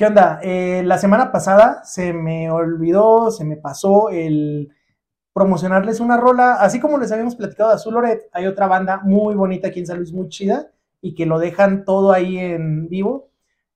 ¿Qué 0.00 0.06
onda? 0.06 0.40
Eh, 0.42 0.82
la 0.86 0.96
semana 0.96 1.30
pasada 1.30 1.84
se 1.84 2.14
me 2.14 2.50
olvidó, 2.50 3.30
se 3.30 3.44
me 3.44 3.58
pasó 3.58 4.08
el 4.08 4.70
promocionarles 5.34 6.00
una 6.00 6.16
rola, 6.16 6.54
así 6.54 6.80
como 6.80 6.96
les 6.96 7.12
habíamos 7.12 7.36
platicado 7.36 7.68
de 7.68 7.74
Azul 7.74 8.02
hay 8.32 8.46
otra 8.46 8.66
banda 8.66 9.02
muy 9.04 9.34
bonita 9.34 9.68
aquí 9.68 9.80
en 9.80 9.86
San 9.86 9.98
Luis, 9.98 10.14
muy 10.14 10.28
chida, 10.28 10.70
y 11.02 11.14
que 11.14 11.26
lo 11.26 11.38
dejan 11.38 11.84
todo 11.84 12.12
ahí 12.12 12.38
en 12.38 12.88
vivo. 12.88 13.28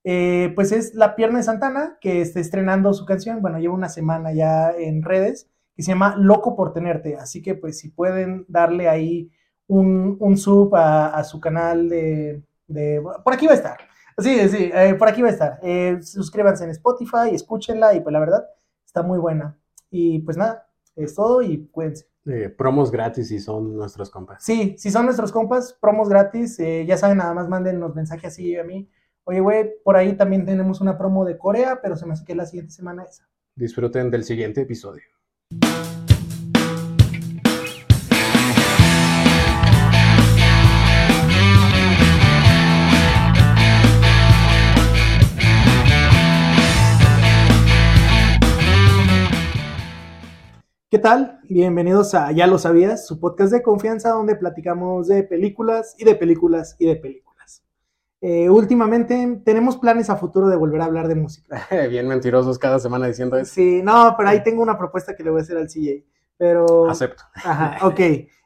Eh, 0.03 0.51
pues 0.55 0.73
es 0.73 0.95
La 0.95 1.15
Pierna 1.15 1.41
de 1.41 1.45
Santana, 1.45 1.99
que 2.01 2.23
está 2.23 2.41
estrenando 2.41 2.95
su 2.95 3.05
canción, 3.05 3.43
bueno, 3.43 3.59
lleva 3.59 3.75
una 3.75 3.91
semana 3.91 4.33
ya 4.33 4.71
en 4.71 5.03
redes, 5.03 5.51
que 5.77 5.83
se 5.83 5.91
llama 5.91 6.17
Loco 6.17 6.57
por 6.57 6.73
Tenerte, 6.73 7.17
así 7.17 7.43
que 7.43 7.55
pues 7.55 7.79
si 7.79 7.91
pueden 7.91 8.47
darle 8.49 8.89
ahí 8.89 9.31
un, 9.67 10.17
un 10.19 10.39
sub 10.39 10.75
a, 10.75 11.23
su 11.23 11.39
canal 11.39 11.91
de, 11.91 12.43
Por 13.23 13.35
aquí 13.35 13.45
va 13.45 13.53
a 13.53 13.57
estar. 13.57 13.94
Sí, 14.19 14.49
sí, 14.49 14.71
eh, 14.73 14.95
por 14.95 15.09
aquí 15.09 15.23
va 15.23 15.29
a 15.29 15.33
estar. 15.33 15.61
Eh, 15.63 15.99
suscríbanse 16.03 16.65
en 16.65 16.71
Spotify, 16.71 17.33
escúchenla 17.33 17.95
y 17.95 18.01
pues 18.01 18.13
la 18.13 18.21
verdad 18.21 18.47
está 18.85 19.03
muy 19.03 19.19
buena. 19.19 19.59
Y 19.91 20.21
pues 20.21 20.37
nada, 20.37 20.69
es 20.97 21.15
todo 21.15 21.43
y 21.43 21.67
cuídense. 21.69 22.07
Eh, 22.27 22.49
promos 22.49 22.91
gratis 22.91 23.29
si 23.29 23.39
son 23.39 23.77
nuestros 23.77 24.11
compas. 24.11 24.43
Sí, 24.43 24.77
si 24.79 24.91
son 24.91 25.05
nuestros 25.05 25.31
compas, 25.31 25.77
promos 25.81 26.09
gratis. 26.09 26.59
ya 26.59 26.97
saben, 26.97 27.19
nada 27.19 27.35
más 27.35 27.49
manden 27.49 27.81
los 27.81 27.95
mensajes 27.95 28.33
así 28.33 28.57
a 28.57 28.65
mí. 28.65 28.89
Oye, 29.25 29.41
güey, 29.41 29.73
por 29.83 29.97
ahí 29.97 30.17
también 30.17 30.45
tenemos 30.45 30.81
una 30.81 30.97
promo 30.99 31.25
de 31.25 31.39
Corea, 31.39 31.81
pero 31.83 31.97
se 31.97 32.07
me 32.07 32.13
hace 32.13 32.25
que 32.25 32.35
la 32.35 32.47
siguiente 32.47 32.73
semana 32.73 33.05
esa. 33.05 33.29
Disfruten 33.57 34.11
del 34.11 34.25
siguiente 34.25 34.63
episodio. 34.63 35.05
¿Qué 50.95 51.01
tal? 51.01 51.41
Bienvenidos 51.49 52.15
a 52.15 52.31
Ya 52.31 52.47
lo 52.47 52.57
sabías, 52.57 53.05
su 53.05 53.19
podcast 53.19 53.53
de 53.53 53.65
confianza 53.65 54.11
donde 54.11 54.37
platicamos 54.37 55.09
de 55.09 55.25
películas 55.25 55.97
y 55.99 56.05
de 56.05 56.15
películas 56.15 56.77
y 56.79 56.87
de 56.87 56.95
películas. 56.95 57.65
Eh, 58.21 58.49
últimamente 58.49 59.43
tenemos 59.45 59.77
planes 59.77 60.09
a 60.09 60.15
futuro 60.15 60.47
de 60.47 60.55
volver 60.55 60.81
a 60.83 60.85
hablar 60.85 61.09
de 61.09 61.17
música. 61.17 61.67
Bien 61.91 62.07
mentirosos 62.07 62.61
cada 62.61 62.79
semana 62.79 63.09
diciendo 63.09 63.37
eso. 63.37 63.53
Sí, 63.53 63.83
no, 63.83 64.15
pero 64.17 64.29
ahí 64.29 64.45
tengo 64.45 64.63
una 64.63 64.79
propuesta 64.79 65.17
que 65.17 65.25
le 65.25 65.31
voy 65.31 65.41
a 65.41 65.43
hacer 65.43 65.57
al 65.57 65.67
CJ. 65.67 66.05
Pero... 66.37 66.89
Acepto. 66.89 67.25
Ajá, 67.35 67.77
ok. 67.89 68.01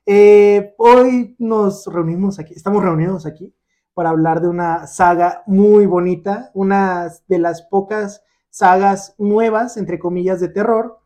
Eh, 0.06 0.74
hoy 0.78 1.36
nos 1.38 1.84
reunimos 1.84 2.38
aquí, 2.38 2.54
estamos 2.54 2.82
reunidos 2.82 3.26
aquí 3.26 3.54
para 3.92 4.08
hablar 4.08 4.40
de 4.40 4.48
una 4.48 4.86
saga 4.86 5.42
muy 5.46 5.84
bonita, 5.84 6.50
una 6.54 7.12
de 7.26 7.40
las 7.40 7.60
pocas 7.60 8.22
sagas 8.48 9.14
nuevas, 9.18 9.76
entre 9.76 9.98
comillas, 9.98 10.40
de 10.40 10.48
terror 10.48 10.98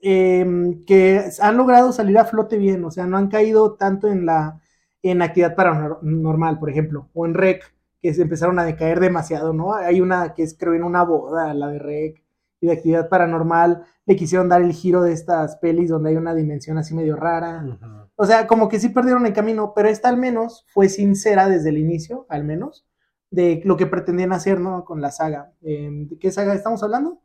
Em, 0.00 0.84
que 0.84 1.24
han 1.40 1.56
logrado 1.56 1.92
salir 1.92 2.18
a 2.18 2.24
flote 2.24 2.56
bien, 2.56 2.84
o 2.84 2.90
sea, 2.90 3.06
no 3.06 3.16
han 3.16 3.28
caído 3.28 3.74
tanto 3.74 4.08
en 4.08 4.26
la 4.26 4.60
en 5.02 5.22
actividad 5.22 5.54
paranormal, 5.56 6.58
por 6.58 6.70
ejemplo, 6.70 7.08
o 7.14 7.26
en 7.26 7.34
REC, 7.34 7.62
que 8.00 8.14
se 8.14 8.22
empezaron 8.22 8.58
a 8.58 8.64
decaer 8.64 9.00
demasiado, 9.00 9.52
¿no? 9.52 9.74
Hay 9.74 10.00
una 10.00 10.34
que 10.34 10.42
es, 10.42 10.56
creo, 10.58 10.74
en 10.74 10.84
una 10.84 11.04
boda, 11.04 11.54
la 11.54 11.68
de 11.68 11.78
REC, 11.78 12.22
y 12.60 12.66
de 12.66 12.72
actividad 12.72 13.08
paranormal, 13.08 13.84
le 14.06 14.16
quisieron 14.16 14.48
dar 14.48 14.62
el 14.62 14.72
giro 14.72 15.02
de 15.02 15.12
estas 15.12 15.56
pelis 15.56 15.90
donde 15.90 16.10
hay 16.10 16.16
una 16.16 16.34
dimensión 16.34 16.78
así 16.78 16.94
medio 16.94 17.16
rara. 17.16 17.64
O 18.16 18.26
sea, 18.26 18.46
como 18.46 18.68
que 18.68 18.80
sí 18.80 18.88
perdieron 18.88 19.26
el 19.26 19.32
camino, 19.32 19.72
pero 19.74 19.88
esta 19.88 20.08
al 20.08 20.16
menos 20.16 20.64
fue 20.68 20.88
sincera 20.88 21.48
desde 21.48 21.68
el 21.68 21.78
inicio, 21.78 22.26
al 22.28 22.44
menos, 22.44 22.86
de 23.30 23.60
lo 23.64 23.76
que 23.76 23.86
pretendían 23.86 24.32
hacer, 24.32 24.58
¿no? 24.60 24.84
Con 24.84 25.00
la 25.00 25.10
saga. 25.10 25.52
Em, 25.62 26.08
¿De 26.08 26.18
qué 26.18 26.32
saga 26.32 26.54
estamos 26.54 26.82
hablando? 26.82 27.20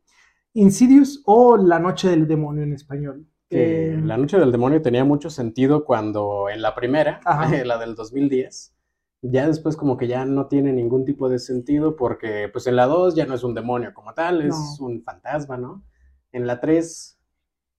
Insidious 0.53 1.21
o 1.25 1.57
La 1.57 1.79
Noche 1.79 2.09
del 2.09 2.27
Demonio 2.27 2.63
en 2.63 2.73
español. 2.73 3.27
la 3.49 4.17
Noche 4.17 4.39
del 4.39 4.51
Demonio 4.51 4.81
tenía 4.81 5.03
mucho 5.03 5.29
sentido 5.29 5.85
cuando 5.85 6.49
en 6.49 6.61
la 6.61 6.75
primera, 6.75 7.21
la 7.65 7.77
del 7.77 7.95
2010, 7.95 8.75
ya 9.21 9.47
después 9.47 9.77
como 9.77 9.97
que 9.97 10.07
ya 10.07 10.25
no 10.25 10.47
tiene 10.47 10.73
ningún 10.73 11.05
tipo 11.05 11.29
de 11.29 11.39
sentido 11.39 11.95
porque 11.95 12.49
pues 12.51 12.67
en 12.67 12.75
la 12.75 12.87
2 12.87 13.15
ya 13.15 13.25
no 13.25 13.35
es 13.35 13.43
un 13.43 13.53
demonio 13.53 13.93
como 13.93 14.13
tal, 14.13 14.41
es 14.41 14.77
un 14.79 15.03
fantasma, 15.03 15.57
¿no? 15.57 15.83
En 16.31 16.47
la 16.47 16.59
3 16.59 17.19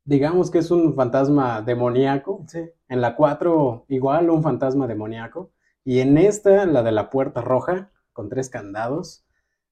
digamos 0.05 0.51
que 0.51 0.59
es 0.59 0.71
un 0.71 0.95
fantasma 0.95 1.63
demoníaco. 1.63 2.45
En 2.89 3.01
la 3.01 3.17
4 3.17 3.87
igual 3.89 4.31
un 4.31 4.43
fantasma 4.43 4.87
demoníaco. 4.87 5.53
Y 5.85 6.01
en 6.01 6.17
esta, 6.19 6.67
la 6.67 6.83
de 6.83 6.93
la 6.93 7.11
puerta 7.11 7.41
roja, 7.41 7.91
con 8.13 8.29
tres 8.29 8.49
candados, 8.49 9.27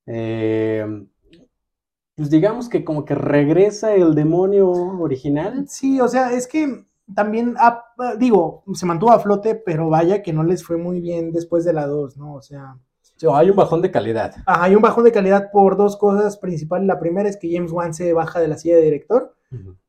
eh, 0.07 1.07
pues 2.15 2.31
digamos 2.31 2.69
que 2.69 2.85
como 2.85 3.05
que 3.05 3.15
regresa 3.15 3.95
el 3.95 4.15
demonio 4.15 4.71
original. 4.71 5.67
Sí, 5.69 6.01
o 6.01 6.09
sea, 6.09 6.33
es 6.33 6.47
que 6.47 6.85
también, 7.15 7.55
ah, 7.59 7.85
digo, 8.19 8.65
se 8.75 8.87
mantuvo 8.87 9.13
a 9.13 9.19
flote, 9.19 9.55
pero 9.55 9.89
vaya 9.89 10.23
que 10.23 10.33
no 10.33 10.43
les 10.43 10.65
fue 10.65 10.77
muy 10.77 11.01
bien 11.01 11.33
después 11.33 11.65
de 11.65 11.73
la 11.73 11.87
2, 11.87 12.17
¿no? 12.17 12.35
O 12.35 12.43
sea... 12.43 12.77
hay 13.33 13.51
un 13.51 13.57
bajón 13.57 13.83
de 13.83 13.91
calidad. 13.91 14.35
Ajá, 14.47 14.65
hay 14.65 14.75
un 14.75 14.83
bajón 14.83 15.05
de 15.05 15.13
calidad 15.13 15.51
por 15.51 15.77
dos 15.77 15.97
cosas 15.97 16.37
principales. 16.37 16.87
La 16.87 17.01
primera 17.01 17.29
es 17.29 17.37
que 17.37 17.53
James 17.53 17.73
Wan 17.73 17.95
se 17.95 18.13
baja 18.13 18.41
de 18.41 18.49
la 18.49 18.57
silla 18.57 18.77
de 18.77 18.83
director, 18.83 19.35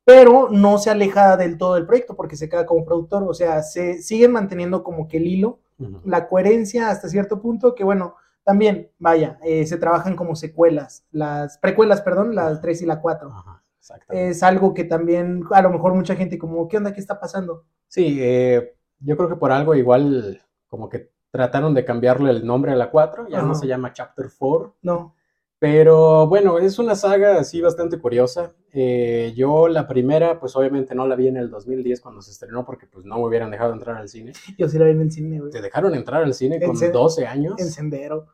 pero 0.06 0.50
no 0.50 0.78
se 0.78 0.90
aleja 0.90 1.38
del 1.38 1.58
todo 1.58 1.76
del 1.76 1.86
proyecto 1.86 2.16
porque 2.16 2.36
se 2.36 2.50
queda 2.50 2.66
como 2.66 2.86
productor. 2.86 3.24
O 3.24 3.34
sea, 3.34 3.64
se 3.64 4.02
siguen 4.02 4.32
manteniendo 4.32 4.84
como 4.84 5.08
que 5.08 5.18
el 5.18 5.28
hilo, 5.28 5.60
la 6.06 6.28
coherencia 6.28 6.90
hasta 6.90 7.10
cierto 7.10 7.42
punto, 7.42 7.76
que 7.76 7.84
bueno, 7.84 8.16
también, 8.44 8.92
vaya, 9.00 9.40
eh, 9.44 9.66
se 9.66 9.78
trabajan 9.78 10.16
como 10.16 10.36
secuelas, 10.36 11.06
las 11.12 11.58
precuelas, 11.58 12.02
perdón, 12.02 12.36
las 12.36 12.62
3 12.62 12.82
y 12.82 12.86
la 12.86 13.02
4. 13.02 13.30
Ajá, 13.30 13.64
es 14.10 14.44
algo 14.44 14.74
que 14.74 14.84
también, 14.84 15.44
a 15.52 15.62
lo 15.62 15.70
mejor 15.70 15.94
mucha 15.94 16.16
gente 16.16 16.38
como, 16.38 16.68
¿qué 16.68 16.78
onda? 16.78 16.94
¿Qué 16.94 17.00
está 17.00 17.20
pasando? 17.20 17.66
Sí, 17.88 18.18
eh, 18.22 18.76
yo 19.00 19.18
creo 19.18 19.30
que 19.30 19.36
por 19.36 19.52
algo 19.52 19.76
igual 19.76 20.42
como 20.68 20.90
que 20.90 21.12
trataron 21.32 21.74
de 21.74 21.86
cambiarle 21.86 22.32
el 22.32 22.46
nombre 22.46 22.72
a 22.72 22.76
la 22.76 22.92
4, 22.92 23.28
ya 23.28 23.42
no 23.42 23.56
se 23.56 23.68
llama 23.68 23.92
Chapter 23.92 24.28
4. 24.38 24.76
No. 24.82 25.16
Pero 25.64 26.28
bueno, 26.28 26.60
es 26.60 26.78
una 26.78 26.94
saga 26.94 27.40
así 27.40 27.62
bastante 27.62 27.98
curiosa. 27.98 28.54
Eh, 28.74 29.32
yo 29.34 29.70
la 29.70 29.88
primera, 29.88 30.38
pues 30.38 30.58
obviamente 30.58 30.94
no 30.94 31.08
la 31.08 31.16
vi 31.16 31.30
en 31.30 31.38
el 31.38 31.50
2010 31.50 32.02
cuando 32.02 32.22
se 32.22 32.32
estrenó 32.32 32.66
porque 32.66 32.86
pues 32.86 33.06
no 33.06 33.16
me 33.16 33.28
hubieran 33.28 33.50
dejado 33.50 33.72
entrar 33.72 33.96
al 33.96 34.10
cine. 34.10 34.34
Yo 34.58 34.68
sí 34.68 34.78
la 34.78 34.84
vi 34.84 34.92
en 34.92 35.00
el 35.00 35.10
cine, 35.14 35.40
güey. 35.40 35.52
Te 35.52 35.62
dejaron 35.62 35.96
entrar 35.96 36.22
al 36.22 36.34
cine 36.34 36.62
con 36.62 36.76
12 36.78 37.26
años. 37.26 37.54
En 37.60 37.68
Sendero. 37.68 38.28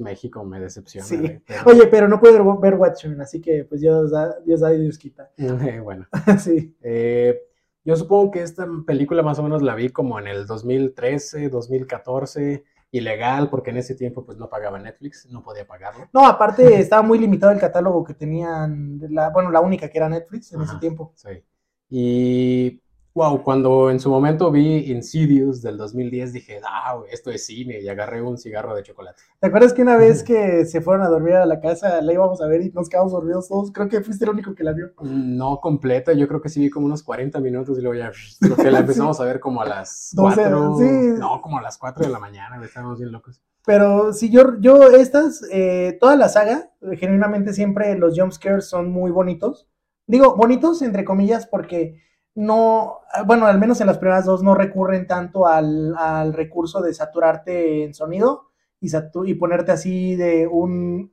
México 0.00 0.44
me 0.44 0.58
decepciona. 0.58 1.06
Sí. 1.06 1.16
Oye, 1.64 1.86
pero 1.86 2.08
no 2.08 2.18
puedo 2.18 2.58
ver 2.58 2.74
Watchmen, 2.74 3.20
así 3.20 3.40
que 3.40 3.62
pues 3.62 3.80
Dios 3.80 4.10
da, 4.10 4.36
Dios 4.44 4.58
da 4.58 4.74
y 4.74 4.80
Dios 4.80 4.98
quita. 4.98 5.30
bueno. 5.84 6.08
sí. 6.40 6.76
Eh, 6.82 7.40
yo 7.84 7.94
supongo 7.94 8.32
que 8.32 8.42
esta 8.42 8.66
película 8.84 9.22
más 9.22 9.38
o 9.38 9.44
menos 9.44 9.62
la 9.62 9.76
vi 9.76 9.90
como 9.90 10.18
en 10.18 10.26
el 10.26 10.44
2013, 10.48 11.50
2014 11.50 12.64
ilegal 12.96 13.48
porque 13.50 13.70
en 13.70 13.78
ese 13.78 13.94
tiempo 13.94 14.24
pues 14.24 14.38
no 14.38 14.48
pagaba 14.48 14.78
Netflix, 14.78 15.26
no 15.30 15.42
podía 15.42 15.66
pagarlo. 15.66 16.08
No, 16.12 16.26
aparte 16.26 16.62
estaba 16.80 17.02
muy 17.02 17.18
limitado 17.18 17.52
el 17.52 17.60
catálogo 17.60 18.04
que 18.04 18.14
tenían, 18.14 19.00
la, 19.10 19.30
bueno, 19.30 19.50
la 19.50 19.60
única 19.60 19.88
que 19.88 19.98
era 19.98 20.08
Netflix 20.08 20.52
en 20.52 20.62
ese 20.62 20.76
tiempo. 20.78 21.12
Sí. 21.14 21.44
Y 21.88 22.82
wow, 23.16 23.42
cuando 23.42 23.90
en 23.90 23.98
su 23.98 24.10
momento 24.10 24.50
vi 24.50 24.90
Insidious 24.90 25.62
del 25.62 25.78
2010 25.78 26.34
dije, 26.34 26.60
ah, 26.62 27.00
esto 27.10 27.30
es 27.30 27.46
cine 27.46 27.80
y 27.80 27.88
agarré 27.88 28.20
un 28.20 28.36
cigarro 28.36 28.74
de 28.76 28.82
chocolate. 28.82 29.22
¿Te 29.40 29.46
acuerdas 29.46 29.72
que 29.72 29.80
una 29.80 29.96
vez 29.96 30.22
que 30.22 30.66
se 30.66 30.82
fueron 30.82 31.02
a 31.02 31.08
dormir 31.08 31.32
a 31.32 31.46
la 31.46 31.58
casa 31.58 32.02
la 32.02 32.12
íbamos 32.12 32.42
a 32.42 32.46
ver 32.46 32.60
y 32.60 32.70
nos 32.72 32.90
quedamos 32.90 33.12
dormidos 33.12 33.48
todos? 33.48 33.72
Creo 33.72 33.88
que 33.88 34.02
fuiste 34.02 34.26
el 34.26 34.32
único 34.32 34.54
que 34.54 34.62
la 34.62 34.74
vio. 34.74 34.88
Mm, 35.00 35.34
no 35.34 35.60
completa, 35.62 36.12
yo 36.12 36.28
creo 36.28 36.42
que 36.42 36.50
sí 36.50 36.60
vi 36.60 36.68
como 36.68 36.84
unos 36.84 37.02
40 37.02 37.40
minutos 37.40 37.78
y 37.78 37.80
luego 37.80 37.98
ya, 37.98 38.12
creo 38.40 38.56
que 38.56 38.70
la 38.70 38.80
empezamos 38.80 39.18
a 39.18 39.24
ver 39.24 39.40
como 39.40 39.62
a 39.62 39.66
las 39.66 40.12
4, 40.14 40.76
sí. 40.78 40.84
no, 41.18 41.40
como 41.40 41.58
a 41.58 41.62
las 41.62 41.78
4 41.78 42.04
de 42.04 42.12
la 42.12 42.18
mañana, 42.18 42.62
estábamos 42.62 42.98
bien 42.98 43.12
locos. 43.12 43.40
Pero 43.64 44.12
si 44.12 44.30
yo, 44.30 44.60
yo 44.60 44.90
estas, 44.90 45.42
eh, 45.50 45.96
toda 45.98 46.16
la 46.16 46.28
saga, 46.28 46.70
genuinamente 46.98 47.54
siempre 47.54 47.96
los 47.96 48.14
jumpscares 48.14 48.68
son 48.68 48.90
muy 48.90 49.10
bonitos. 49.10 49.70
Digo, 50.06 50.36
bonitos 50.36 50.82
entre 50.82 51.06
comillas 51.06 51.46
porque 51.46 52.04
no, 52.36 53.00
bueno, 53.24 53.46
al 53.46 53.58
menos 53.58 53.80
en 53.80 53.86
las 53.86 53.96
primeras 53.96 54.26
dos 54.26 54.42
no 54.42 54.54
recurren 54.54 55.06
tanto 55.06 55.46
al, 55.46 56.32
recurso 56.34 56.82
de 56.82 56.92
saturarte 56.92 57.82
en 57.82 57.94
sonido 57.94 58.50
y, 58.78 58.90
y 59.24 59.34
ponerte 59.34 59.72
así 59.72 60.16
de 60.16 60.46
un, 60.46 61.12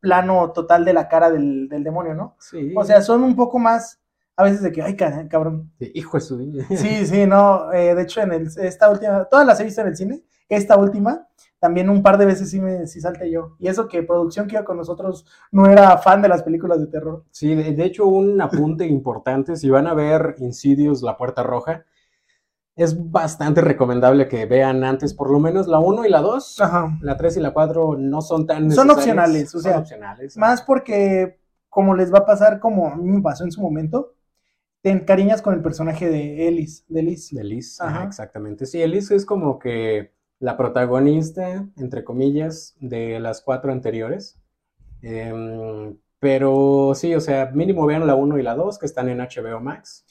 plano 0.00 0.52
total 0.52 0.84
de 0.84 0.92
la 0.92 1.08
cara 1.08 1.30
del, 1.30 1.68
demonio, 1.68 2.14
¿no? 2.14 2.36
Sí. 2.38 2.72
O 2.76 2.84
sea, 2.84 3.00
son 3.00 3.22
un 3.22 3.34
poco 3.34 3.58
más, 3.58 4.00
a 4.36 4.42
veces 4.42 4.62
de 4.62 4.72
que, 4.72 4.82
ay, 4.82 4.96
cabrón. 4.96 5.72
hijo 5.78 6.16
de 6.16 6.20
su 6.20 6.38
Sí, 6.76 7.06
sí, 7.06 7.26
no, 7.26 7.72
eh, 7.72 7.94
de 7.94 8.02
hecho, 8.02 8.20
en 8.20 8.32
el, 8.32 8.48
esta 8.58 8.90
última, 8.90 9.24
todas 9.24 9.46
las 9.46 9.60
he 9.60 9.64
visto 9.64 9.80
en 9.80 9.86
el 9.86 9.96
cine, 9.96 10.24
esta 10.48 10.76
última, 10.76 11.28
también 11.58 11.88
un 11.88 12.02
par 12.02 12.18
de 12.18 12.26
veces 12.26 12.50
sí 12.50 12.60
me 12.60 12.86
sí 12.86 13.00
salte 13.00 13.30
yo. 13.30 13.56
Y 13.58 13.68
eso 13.68 13.88
que 13.88 14.02
producción 14.02 14.46
que 14.46 14.56
iba 14.56 14.64
con 14.64 14.76
nosotros 14.76 15.26
no 15.50 15.66
era 15.66 15.96
fan 15.98 16.22
de 16.22 16.28
las 16.28 16.42
películas 16.42 16.80
de 16.80 16.86
terror. 16.86 17.24
Sí, 17.30 17.54
de, 17.54 17.84
hecho 17.84 18.06
un 18.06 18.40
apunte 18.40 18.86
importante, 18.86 19.56
si 19.56 19.70
van 19.70 19.86
a 19.86 19.94
ver 19.94 20.36
Insidious, 20.38 21.02
La 21.02 21.16
Puerta 21.16 21.42
Roja, 21.42 21.84
es 22.74 23.10
bastante 23.10 23.62
recomendable 23.62 24.28
que 24.28 24.44
vean 24.44 24.84
antes 24.84 25.14
por 25.14 25.30
lo 25.30 25.40
menos 25.40 25.66
la 25.66 25.78
1 25.78 26.04
y 26.04 26.10
la 26.10 26.20
2. 26.20 26.62
La 27.00 27.16
3 27.16 27.38
y 27.38 27.40
la 27.40 27.54
4 27.54 27.96
no 27.98 28.20
son 28.20 28.46
tan 28.46 28.70
Son 28.70 28.90
opcionales, 28.90 29.54
o 29.54 29.60
sea, 29.60 29.78
opcionales, 29.78 30.36
más 30.36 30.60
porque 30.60 31.40
como 31.70 31.94
les 31.94 32.12
va 32.12 32.18
a 32.18 32.26
pasar 32.26 32.60
como 32.60 32.88
a 32.88 32.96
mí 32.96 33.10
me 33.10 33.22
pasó 33.22 33.44
en 33.44 33.52
su 33.52 33.62
momento, 33.62 34.14
te 34.82 34.90
encariñas 34.90 35.42
con 35.42 35.54
el 35.54 35.62
personaje 35.62 36.08
de 36.08 36.48
Ellis, 36.48 36.84
de 36.88 37.02
Liz. 37.02 37.30
De 37.34 37.44
Liz, 37.44 37.78
exactamente. 38.04 38.66
Sí, 38.66 38.80
Ellis 38.80 39.10
es 39.10 39.24
como 39.24 39.58
que 39.58 40.15
la 40.38 40.56
protagonista, 40.56 41.68
entre 41.76 42.04
comillas, 42.04 42.74
de 42.80 43.20
las 43.20 43.42
cuatro 43.42 43.72
anteriores. 43.72 44.38
Em, 45.02 45.98
pero 46.18 46.92
sí, 46.94 47.14
o 47.14 47.20
sea, 47.20 47.50
mínimo 47.54 47.86
vean 47.86 48.06
la 48.06 48.14
1 48.14 48.38
y 48.38 48.42
la 48.42 48.54
2 48.54 48.78
que 48.78 48.86
están 48.86 49.08
en 49.08 49.20
HBO 49.20 49.60
Max. 49.60 50.04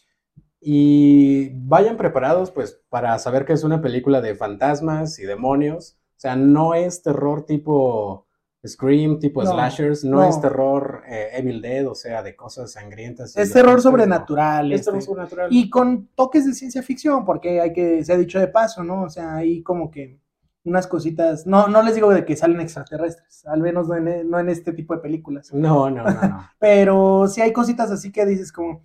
Y 0.62 1.50
vayan 1.68 1.98
preparados 1.98 2.52
pues 2.52 2.82
para 2.90 3.18
saber 3.20 3.46
que 3.46 3.54
es 3.54 3.64
una 3.64 3.82
película 3.82 4.22
de 4.22 4.36
fantasmas 4.36 5.20
y 5.20 5.26
demonios. 5.26 5.98
O 6.18 6.20
sea, 6.20 6.36
no 6.36 6.74
es 6.74 7.04
terror 7.04 7.46
tipo 7.46 8.25
Scream, 8.68 9.20
tipo 9.20 9.46
slashers, 9.46 10.04
no, 10.04 10.24
es 10.28 10.40
terror 10.40 11.04
eh, 11.08 11.30
Evil 11.34 11.62
Dead, 11.62 11.88
o 11.88 11.96
sea, 11.96 12.24
de 12.24 12.36
cosas 12.36 12.72
sangrientas. 12.72 13.36
Es 13.38 13.52
terror 13.52 13.82
sobrenatural. 13.82 14.72
Es 14.72 14.86
terror 14.86 15.00
este, 15.00 15.12
sobrenatural. 15.12 15.48
Y 15.52 15.70
con 15.70 16.08
toques 16.16 16.46
de 16.46 16.54
ciencia 16.54 16.82
ficción, 16.82 17.26
porque 17.26 17.62
hay 17.62 17.74
que, 17.74 18.04
se 18.04 18.14
ha 18.14 18.18
dicho 18.18 18.40
de 18.40 18.48
paso, 18.48 18.84
¿no? 18.84 19.04
O 19.04 19.10
sea, 19.10 19.36
hay 19.36 19.62
como 19.62 19.92
que 19.92 20.20
unas 20.64 20.88
cositas, 20.88 21.46
no, 21.46 21.68
no 21.68 21.84
les 21.84 21.96
digo 21.96 22.12
de 22.12 22.26
que 22.26 22.36
salen 22.36 22.60
extraterrestres, 22.60 23.46
al 23.46 23.62
menos 23.62 23.88
no 23.88 23.96
en, 23.96 24.30
no 24.30 24.40
en 24.40 24.50
este 24.50 24.74
tipo 24.74 24.96
de 24.96 25.02
películas. 25.02 25.54
No, 25.54 25.90
no, 25.90 26.04
no. 26.04 26.12
no. 26.12 26.50
Pero 26.60 27.28
sí 27.28 27.42
hay 27.42 27.54
cositas 27.54 27.92
así 27.92 28.12
que 28.12 28.26
dices 28.26 28.52
como, 28.52 28.82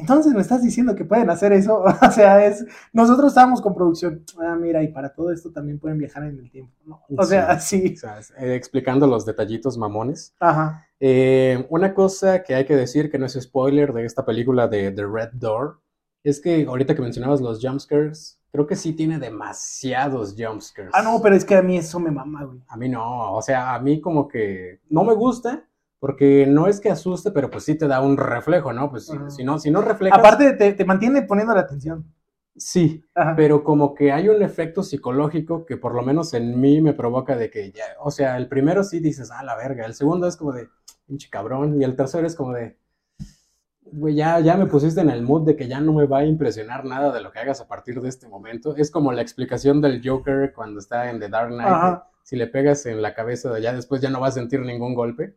entonces 0.00 0.32
me 0.32 0.40
estás 0.40 0.62
diciendo 0.62 0.94
que 0.94 1.04
pueden 1.04 1.30
hacer 1.30 1.52
eso. 1.52 1.82
o 2.02 2.10
sea, 2.10 2.44
es. 2.44 2.64
Nosotros 2.92 3.28
estábamos 3.28 3.60
con 3.60 3.74
producción. 3.74 4.24
Ah, 4.40 4.56
mira, 4.60 4.82
y 4.82 4.88
para 4.88 5.12
todo 5.12 5.30
esto 5.30 5.50
también 5.50 5.78
pueden 5.78 5.98
viajar 5.98 6.24
en 6.24 6.38
el 6.38 6.50
tiempo. 6.50 6.72
¿no? 6.84 7.02
O 7.16 7.24
sea, 7.24 7.58
sí. 7.60 7.94
Eh, 8.38 8.54
explicando 8.54 9.06
los 9.06 9.24
detallitos 9.24 9.78
mamones. 9.78 10.34
Ajá. 10.40 10.86
Eh, 10.98 11.66
una 11.70 11.94
cosa 11.94 12.42
que 12.42 12.54
hay 12.54 12.66
que 12.66 12.76
decir 12.76 13.10
que 13.10 13.18
no 13.18 13.26
es 13.26 13.38
spoiler 13.40 13.92
de 13.92 14.04
esta 14.04 14.24
película 14.24 14.68
de 14.68 14.90
The 14.90 15.06
Red 15.06 15.30
Door 15.32 15.80
es 16.22 16.40
que 16.40 16.66
ahorita 16.66 16.94
que 16.94 17.02
mencionabas 17.02 17.40
los 17.40 17.64
jumpscares, 17.64 18.38
creo 18.52 18.66
que 18.66 18.76
sí 18.76 18.92
tiene 18.92 19.18
demasiados 19.18 20.34
jumpscares. 20.36 20.90
Ah, 20.94 21.02
no, 21.02 21.20
pero 21.22 21.34
es 21.34 21.44
que 21.44 21.56
a 21.56 21.62
mí 21.62 21.78
eso 21.78 21.98
me 21.98 22.10
mama, 22.10 22.44
güey. 22.44 22.60
A 22.68 22.76
mí 22.76 22.88
no. 22.88 23.32
O 23.32 23.42
sea, 23.42 23.74
a 23.74 23.80
mí 23.80 24.00
como 24.00 24.28
que 24.28 24.80
no 24.88 25.04
me 25.04 25.14
gusta 25.14 25.64
porque 26.00 26.46
no 26.46 26.66
es 26.66 26.80
que 26.80 26.90
asuste, 26.90 27.30
pero 27.30 27.50
pues 27.50 27.64
sí 27.64 27.76
te 27.76 27.86
da 27.86 28.00
un 28.00 28.16
reflejo, 28.16 28.72
¿no? 28.72 28.90
Pues 28.90 29.06
si, 29.28 29.44
no, 29.44 29.58
si 29.58 29.70
no 29.70 29.82
reflejas... 29.82 30.18
Aparte 30.18 30.54
te, 30.54 30.84
mantiene 30.86 31.22
poniendo 31.22 31.54
la 31.54 31.60
atención. 31.60 32.10
Sí, 32.56 33.04
pero 33.36 33.62
como 33.62 33.94
que 33.94 34.10
hay 34.10 34.28
un 34.28 34.42
efecto 34.42 34.82
psicológico 34.82 35.66
que 35.66 35.76
por 35.76 35.94
lo 35.94 36.02
menos 36.02 36.32
en 36.32 36.58
mí 36.58 36.80
me 36.80 36.94
provoca 36.94 37.36
de 37.36 37.50
que 37.50 37.70
ya, 37.70 37.84
o 38.00 38.10
sea, 38.10 38.38
el 38.38 38.48
primero 38.48 38.82
sí 38.82 38.98
dices, 38.98 39.30
ah, 39.30 39.44
la 39.44 39.56
verga, 39.56 39.86
el 39.86 39.94
segundo 39.94 40.26
es 40.26 40.36
como 40.36 40.52
de, 40.52 40.68
pinche 41.06 41.28
cabrón, 41.30 41.80
y 41.80 41.84
el 41.84 41.96
tercero 41.96 42.26
es 42.26 42.34
como 42.34 42.54
de, 42.54 42.76
güey, 43.82 44.14
ya, 44.14 44.40
ya 44.40 44.56
me 44.56 44.66
pusiste 44.66 45.02
en 45.02 45.10
el 45.10 45.22
mood 45.22 45.46
de 45.46 45.54
que 45.54 45.68
ya 45.68 45.80
no 45.80 45.92
me 45.92 46.06
va 46.06 46.18
a 46.18 46.24
impresionar 46.24 46.84
nada 46.86 47.12
de 47.12 47.20
lo 47.20 47.30
que 47.30 47.38
hagas 47.38 47.60
a 47.60 47.68
partir 47.68 48.00
de 48.00 48.08
este 48.08 48.26
momento. 48.26 48.74
Es 48.76 48.90
como 48.90 49.12
la 49.12 49.22
explicación 49.22 49.80
del 49.80 50.00
Joker 50.02 50.52
cuando 50.54 50.80
está 50.80 51.10
en 51.10 51.20
The 51.20 51.28
Dark 51.28 51.50
Knight, 51.50 52.00
si 52.22 52.36
le 52.36 52.46
pegas 52.46 52.86
en 52.86 53.00
la 53.02 53.14
cabeza, 53.14 53.58
ya 53.58 53.72
después 53.72 54.00
ya 54.00 54.10
no 54.10 54.20
va 54.20 54.28
a 54.28 54.32
sentir 54.32 54.60
ningún 54.60 54.94
golpe 54.94 55.36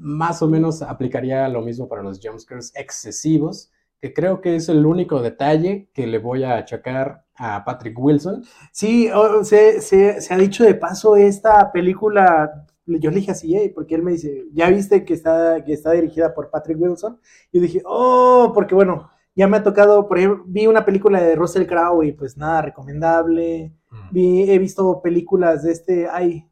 más 0.00 0.40
o 0.42 0.48
menos 0.48 0.82
aplicaría 0.82 1.46
lo 1.48 1.60
mismo 1.60 1.88
para 1.88 2.02
los 2.02 2.20
jumpscares 2.22 2.72
excesivos, 2.74 3.70
que 4.00 4.14
creo 4.14 4.40
que 4.40 4.56
es 4.56 4.68
el 4.68 4.86
único 4.86 5.20
detalle 5.20 5.90
que 5.92 6.06
le 6.06 6.18
voy 6.18 6.42
a 6.42 6.56
achacar 6.56 7.26
a 7.36 7.64
Patrick 7.64 7.98
Wilson. 7.98 8.42
Sí, 8.72 9.10
se, 9.42 10.18
ha 10.30 10.38
dicho 10.38 10.64
de 10.64 10.74
paso 10.74 11.16
esta 11.16 11.70
película, 11.70 12.66
yo 12.86 13.10
le 13.10 13.16
dije 13.16 13.32
así, 13.32 13.54
¿eh? 13.54 13.70
porque 13.74 13.94
él 13.94 14.02
me 14.02 14.12
dice, 14.12 14.46
¿ya 14.52 14.70
viste 14.70 15.04
que 15.04 15.12
está, 15.12 15.62
que 15.64 15.74
está 15.74 15.92
dirigida 15.92 16.34
por 16.34 16.50
Patrick 16.50 16.80
Wilson? 16.80 17.20
Yo 17.52 17.60
dije, 17.60 17.82
oh, 17.84 18.52
porque 18.54 18.74
bueno, 18.74 19.10
ya 19.34 19.46
me 19.48 19.58
ha 19.58 19.62
tocado, 19.62 20.08
por 20.08 20.18
ejemplo, 20.18 20.44
vi 20.46 20.66
una 20.66 20.84
película 20.84 21.20
de 21.22 21.36
Russell 21.36 21.66
Crowe 21.66 22.06
y 22.06 22.12
pues 22.12 22.36
nada 22.36 22.62
recomendable. 22.62 23.74
Mm. 23.90 24.12
Vi, 24.12 24.50
he 24.50 24.58
visto 24.58 25.00
películas 25.02 25.62
de 25.62 25.72
este, 25.72 26.08
ay, 26.08 26.49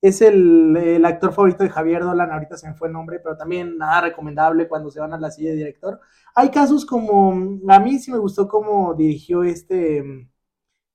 es 0.00 0.22
el, 0.22 1.04
actor 1.04 1.32
favorito 1.32 1.64
de 1.64 1.70
Javier 1.70 2.02
Dolan, 2.02 2.30
ahorita 2.30 2.56
se 2.56 2.68
me 2.68 2.74
fue 2.74 2.88
el 2.88 2.94
nombre, 2.94 3.18
pero 3.20 3.36
también 3.36 3.76
nada 3.76 4.02
recomendable 4.02 4.68
cuando 4.68 4.90
se 4.90 5.00
van 5.00 5.12
a 5.12 5.18
la 5.18 5.30
silla 5.30 5.50
de 5.50 5.56
director. 5.56 6.00
Hay 6.34 6.50
casos 6.50 6.86
como, 6.86 7.58
a 7.68 7.80
mí 7.80 7.98
sí 7.98 8.12
me 8.12 8.18
gustó 8.18 8.46
cómo 8.46 8.94
dirigió 8.94 9.42
este, 9.42 10.28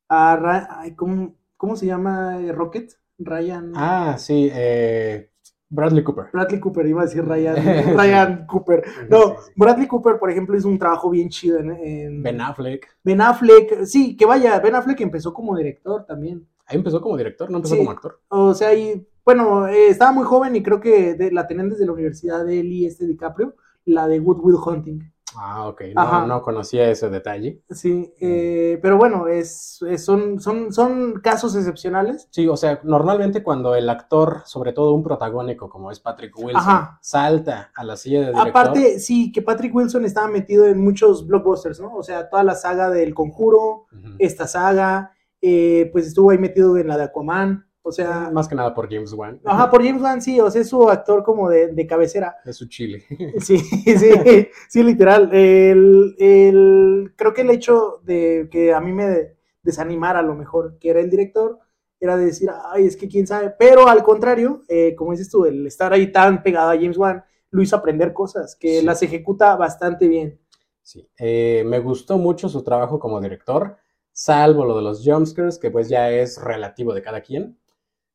a, 0.09 0.83
¿cómo, 0.95 1.35
¿cómo, 1.57 1.75
se 1.75 1.85
llama? 1.85 2.39
Rocket, 2.53 2.93
Ryan. 3.17 3.73
Ah, 3.75 4.15
sí, 4.17 4.49
eh, 4.53 5.31
Bradley 5.67 6.03
Cooper. 6.03 6.27
Bradley 6.31 6.59
Cooper, 6.59 6.85
iba 6.85 7.01
a 7.01 7.05
decir 7.05 7.25
Ryan, 7.25 7.55
Ryan 7.97 8.45
Cooper. 8.45 8.83
No, 9.09 9.35
Bradley 9.57 9.87
Cooper, 9.87 10.17
por 10.17 10.31
ejemplo, 10.31 10.55
hizo 10.55 10.69
un 10.69 10.79
trabajo 10.79 11.09
bien 11.09 11.27
chido 11.29 11.59
en, 11.59 12.23
Ben 12.23 12.39
Affleck. 12.39 12.87
Ben 13.03 13.19
Affleck, 13.19 13.83
sí, 13.83 14.15
que 14.15 14.25
vaya, 14.25 14.59
Ben 14.59 14.75
Affleck 14.75 15.01
empezó 15.01 15.33
como 15.33 15.57
director 15.57 16.05
también. 16.05 16.47
Ahí 16.65 16.77
empezó 16.77 17.01
como 17.01 17.17
director, 17.17 17.49
no 17.49 17.57
empezó 17.57 17.77
como 17.77 17.91
actor. 17.91 18.21
O 18.29 18.53
sea, 18.53 18.73
y 18.73 19.05
bueno, 19.25 19.67
eh, 19.67 19.89
estaba 19.89 20.11
muy 20.11 20.25
joven 20.25 20.55
y 20.55 20.63
creo 20.63 20.79
que 20.79 21.17
la 21.31 21.47
tenían 21.47 21.69
desde 21.69 21.85
la 21.85 21.93
universidad 21.93 22.45
de 22.45 22.59
él 22.59 22.71
y 22.71 22.85
este 22.85 23.05
DiCaprio, 23.05 23.55
la 23.85 24.07
de 24.07 24.19
Good 24.19 24.39
Will 24.41 24.57
Hunting. 24.63 25.13
Ah, 25.35 25.67
ok, 25.67 25.81
no, 25.95 26.27
no, 26.27 26.41
conocía 26.41 26.89
ese 26.89 27.09
detalle. 27.09 27.61
Sí, 27.69 27.91
mm. 27.91 28.11
eh, 28.19 28.79
pero 28.81 28.97
bueno, 28.97 29.27
es, 29.27 29.79
son, 29.97 30.39
son, 30.39 30.71
son 30.71 31.13
casos 31.21 31.55
excepcionales. 31.55 32.27
Sí, 32.31 32.47
o 32.47 32.57
sea, 32.57 32.79
normalmente 32.83 33.41
cuando 33.43 33.75
el 33.75 33.89
actor, 33.89 34.43
sobre 34.45 34.73
todo 34.73 34.93
un 34.93 35.03
protagónico 35.03 35.69
como 35.69 35.91
es 35.91 35.99
Patrick 35.99 36.37
Wilson, 36.37 36.87
salta 37.01 37.71
a 37.75 37.83
la 37.83 37.97
silla 37.97 38.19
de 38.19 38.25
director. 38.27 38.49
Aparte, 38.49 38.99
sí, 38.99 39.31
que 39.31 39.41
Patrick 39.41 39.73
Wilson 39.73 40.05
estaba 40.05 40.27
metido 40.27 40.65
en 40.65 40.83
muchos 40.83 41.25
blockbusters, 41.25 41.79
¿no? 41.79 41.95
O 41.95 42.03
sea, 42.03 42.29
toda 42.29 42.43
la 42.43 42.55
saga 42.55 42.89
del 42.89 43.13
Conjuro, 43.13 43.85
esta 44.19 44.47
saga, 44.47 45.13
eh, 45.45 45.89
pues 45.91 46.07
estuvo 46.07 46.31
ahí 46.31 46.37
metido 46.37 46.77
en 46.77 46.87
la 46.87 46.95
de 46.97 47.03
Aquaman. 47.03 47.67
O 47.81 47.91
sea. 47.91 48.31
Más 48.31 48.47
que 48.47 48.55
nada 48.55 48.73
por 48.73 48.89
James 48.89 49.11
Wan. 49.11 49.41
Ajá, 49.43 49.69
por 49.69 49.83
James 49.83 50.01
Wan, 50.01 50.21
sí, 50.21 50.39
o 50.39 50.49
sea, 50.49 50.61
es 50.61 50.69
su 50.69 50.89
actor 50.89 51.21
como 51.21 51.49
de, 51.49 51.85
cabecera. 51.85 52.37
Es 52.45 52.55
su 52.55 52.67
chile. 52.69 53.03
Sí, 53.39 53.57
sí, 53.57 54.47
sí, 54.69 54.83
literal. 54.83 55.29
El, 55.33 56.15
el, 56.17 57.13
creo 57.17 57.33
que 57.33 57.41
el 57.41 57.49
hecho 57.49 57.99
de 58.03 58.47
que 58.49 58.73
a 58.73 58.79
mí 58.79 58.93
me 58.93 59.35
desanimara 59.61 60.19
a 60.19 60.23
lo 60.23 60.33
mejor, 60.33 60.77
que 60.79 60.91
era 60.91 61.01
el 61.01 61.09
director, 61.09 61.59
era 61.99 62.15
de 62.15 62.25
decir, 62.25 62.49
ay, 62.71 62.85
es 62.85 62.95
que 62.95 63.09
quién 63.09 63.27
sabe. 63.27 63.53
Pero 63.59 63.89
al 63.89 64.01
contrario, 64.01 64.63
eh, 64.69 64.95
como 64.95 65.11
dices 65.11 65.29
tú, 65.29 65.43
el 65.45 65.67
estar 65.67 65.91
ahí 65.91 66.09
tan 66.09 66.41
pegado 66.41 66.71
a 66.71 66.75
James 66.75 66.97
Wan 66.97 67.21
lo 67.49 67.61
hizo 67.61 67.75
aprender 67.75 68.13
cosas, 68.13 68.55
que 68.55 68.81
las 68.81 69.03
ejecuta 69.03 69.57
bastante 69.57 70.07
bien. 70.07 70.39
Sí, 70.81 71.05
eh, 71.19 71.63
me 71.65 71.79
gustó 71.79 72.17
mucho 72.17 72.47
su 72.47 72.63
trabajo 72.63 72.97
como 72.97 73.19
director 73.19 73.77
salvo 74.13 74.63
lo 74.63 74.77
de 74.77 74.83
los 74.83 75.03
jumpscares, 75.03 75.57
que 75.57 75.71
pues 75.71 75.89
ya 75.89 76.09
es 76.09 76.41
relativo 76.41 76.93
de 76.93 77.01
cada 77.01 77.21
quien. 77.21 77.57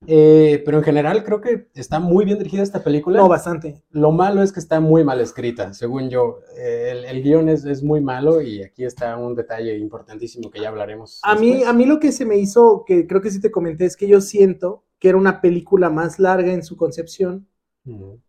Eh, 0.07 0.63
pero 0.65 0.79
en 0.79 0.85
general 0.85 1.25
creo 1.25 1.41
que 1.41 1.69
está 1.75 1.99
muy 1.99 2.25
bien 2.25 2.39
dirigida 2.39 2.63
esta 2.63 2.85
película. 2.85 3.19
No, 3.19 3.29
bastante. 3.29 3.83
Lo 3.91 4.13
malo 4.13 4.43
es 4.43 4.53
que 4.53 4.61
está 4.61 4.79
muy 4.79 5.03
mal 5.03 5.21
escrita, 5.21 5.75
según 5.75 6.09
yo. 6.09 6.39
el, 6.57 7.05
el, 7.05 7.23
guion 7.23 7.49
es, 7.49 7.65
es, 7.65 7.83
muy 7.83 8.01
malo 8.01 8.41
y 8.41 8.63
aquí 8.63 8.85
está 8.85 9.17
un 9.17 9.35
detalle 9.35 9.77
importantísimo 9.77 10.51
que 10.51 10.61
ya 10.61 10.69
hablaremos. 10.69 11.21
A 11.25 11.35
mí, 11.35 11.65
a 11.65 11.73
mí 11.73 11.85
lo 11.85 11.99
que 11.99 12.13
se 12.13 12.25
me 12.25 12.39
hizo, 12.39 12.85
que 12.87 13.09
creo 13.09 13.21
que 13.21 13.33
sí 13.33 13.41
te 13.41 13.51
comenté, 13.51 13.87
es 13.87 13.97
que 13.97 14.07
yo 14.07 14.21
siento 14.21 14.85
que 15.01 15.09
era 15.09 15.19
una 15.19 15.41
película 15.41 15.91
más 15.91 16.21
larga 16.21 16.53
en 16.53 16.63
su 16.63 16.77
concepción 16.77 17.49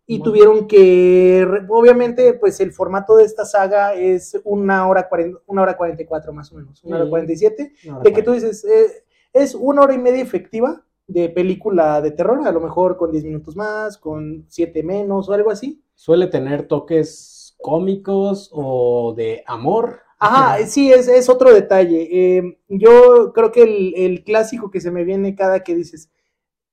y 0.05 0.21
tuvieron 0.21 0.67
que, 0.67 1.45
obviamente, 1.69 2.33
pues 2.33 2.59
el 2.59 2.71
formato 2.71 3.15
de 3.17 3.25
esta 3.25 3.45
saga 3.45 3.93
es 3.93 4.39
una 4.43 4.87
hora, 4.87 5.07
cuarenta, 5.07 5.39
una 5.47 5.61
hora 5.61 5.77
44 5.77 6.33
más 6.33 6.51
o 6.51 6.55
menos, 6.55 6.83
una 6.83 6.97
hora 6.97 7.09
47, 7.09 7.73
de 8.03 8.13
que 8.13 8.23
tú 8.23 8.31
dices, 8.31 8.65
eh, 8.65 9.03
es 9.33 9.55
una 9.55 9.81
hora 9.81 9.93
y 9.93 9.99
media 9.99 10.21
efectiva 10.21 10.83
de 11.07 11.29
película 11.29 12.01
de 12.01 12.11
terror, 12.11 12.47
a 12.47 12.51
lo 12.51 12.61
mejor 12.61 12.97
con 12.97 13.11
10 13.11 13.23
minutos 13.25 13.55
más, 13.55 13.97
con 13.97 14.45
7 14.47 14.83
menos 14.83 15.27
o 15.27 15.33
algo 15.33 15.49
así. 15.51 15.81
Suele 15.95 16.27
tener 16.27 16.67
toques 16.67 17.55
cómicos 17.59 18.49
o 18.53 19.13
de 19.15 19.43
amor. 19.45 20.01
Ajá, 20.19 20.65
sí, 20.67 20.91
es, 20.91 21.07
es 21.07 21.29
otro 21.29 21.53
detalle. 21.53 22.07
Eh, 22.11 22.59
yo 22.67 23.31
creo 23.33 23.51
que 23.51 23.63
el, 23.63 23.93
el 23.95 24.23
clásico 24.23 24.69
que 24.69 24.81
se 24.81 24.91
me 24.91 25.03
viene 25.03 25.35
cada 25.35 25.61
que 25.61 25.75
dices, 25.75 26.09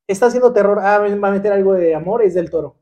está 0.06 0.26
haciendo 0.26 0.52
terror, 0.52 0.78
ah, 0.80 0.98
va 0.98 1.28
a 1.28 1.32
meter 1.32 1.52
algo 1.52 1.74
de 1.74 1.94
amor, 1.94 2.22
es 2.22 2.34
del 2.34 2.50
toro. 2.50 2.76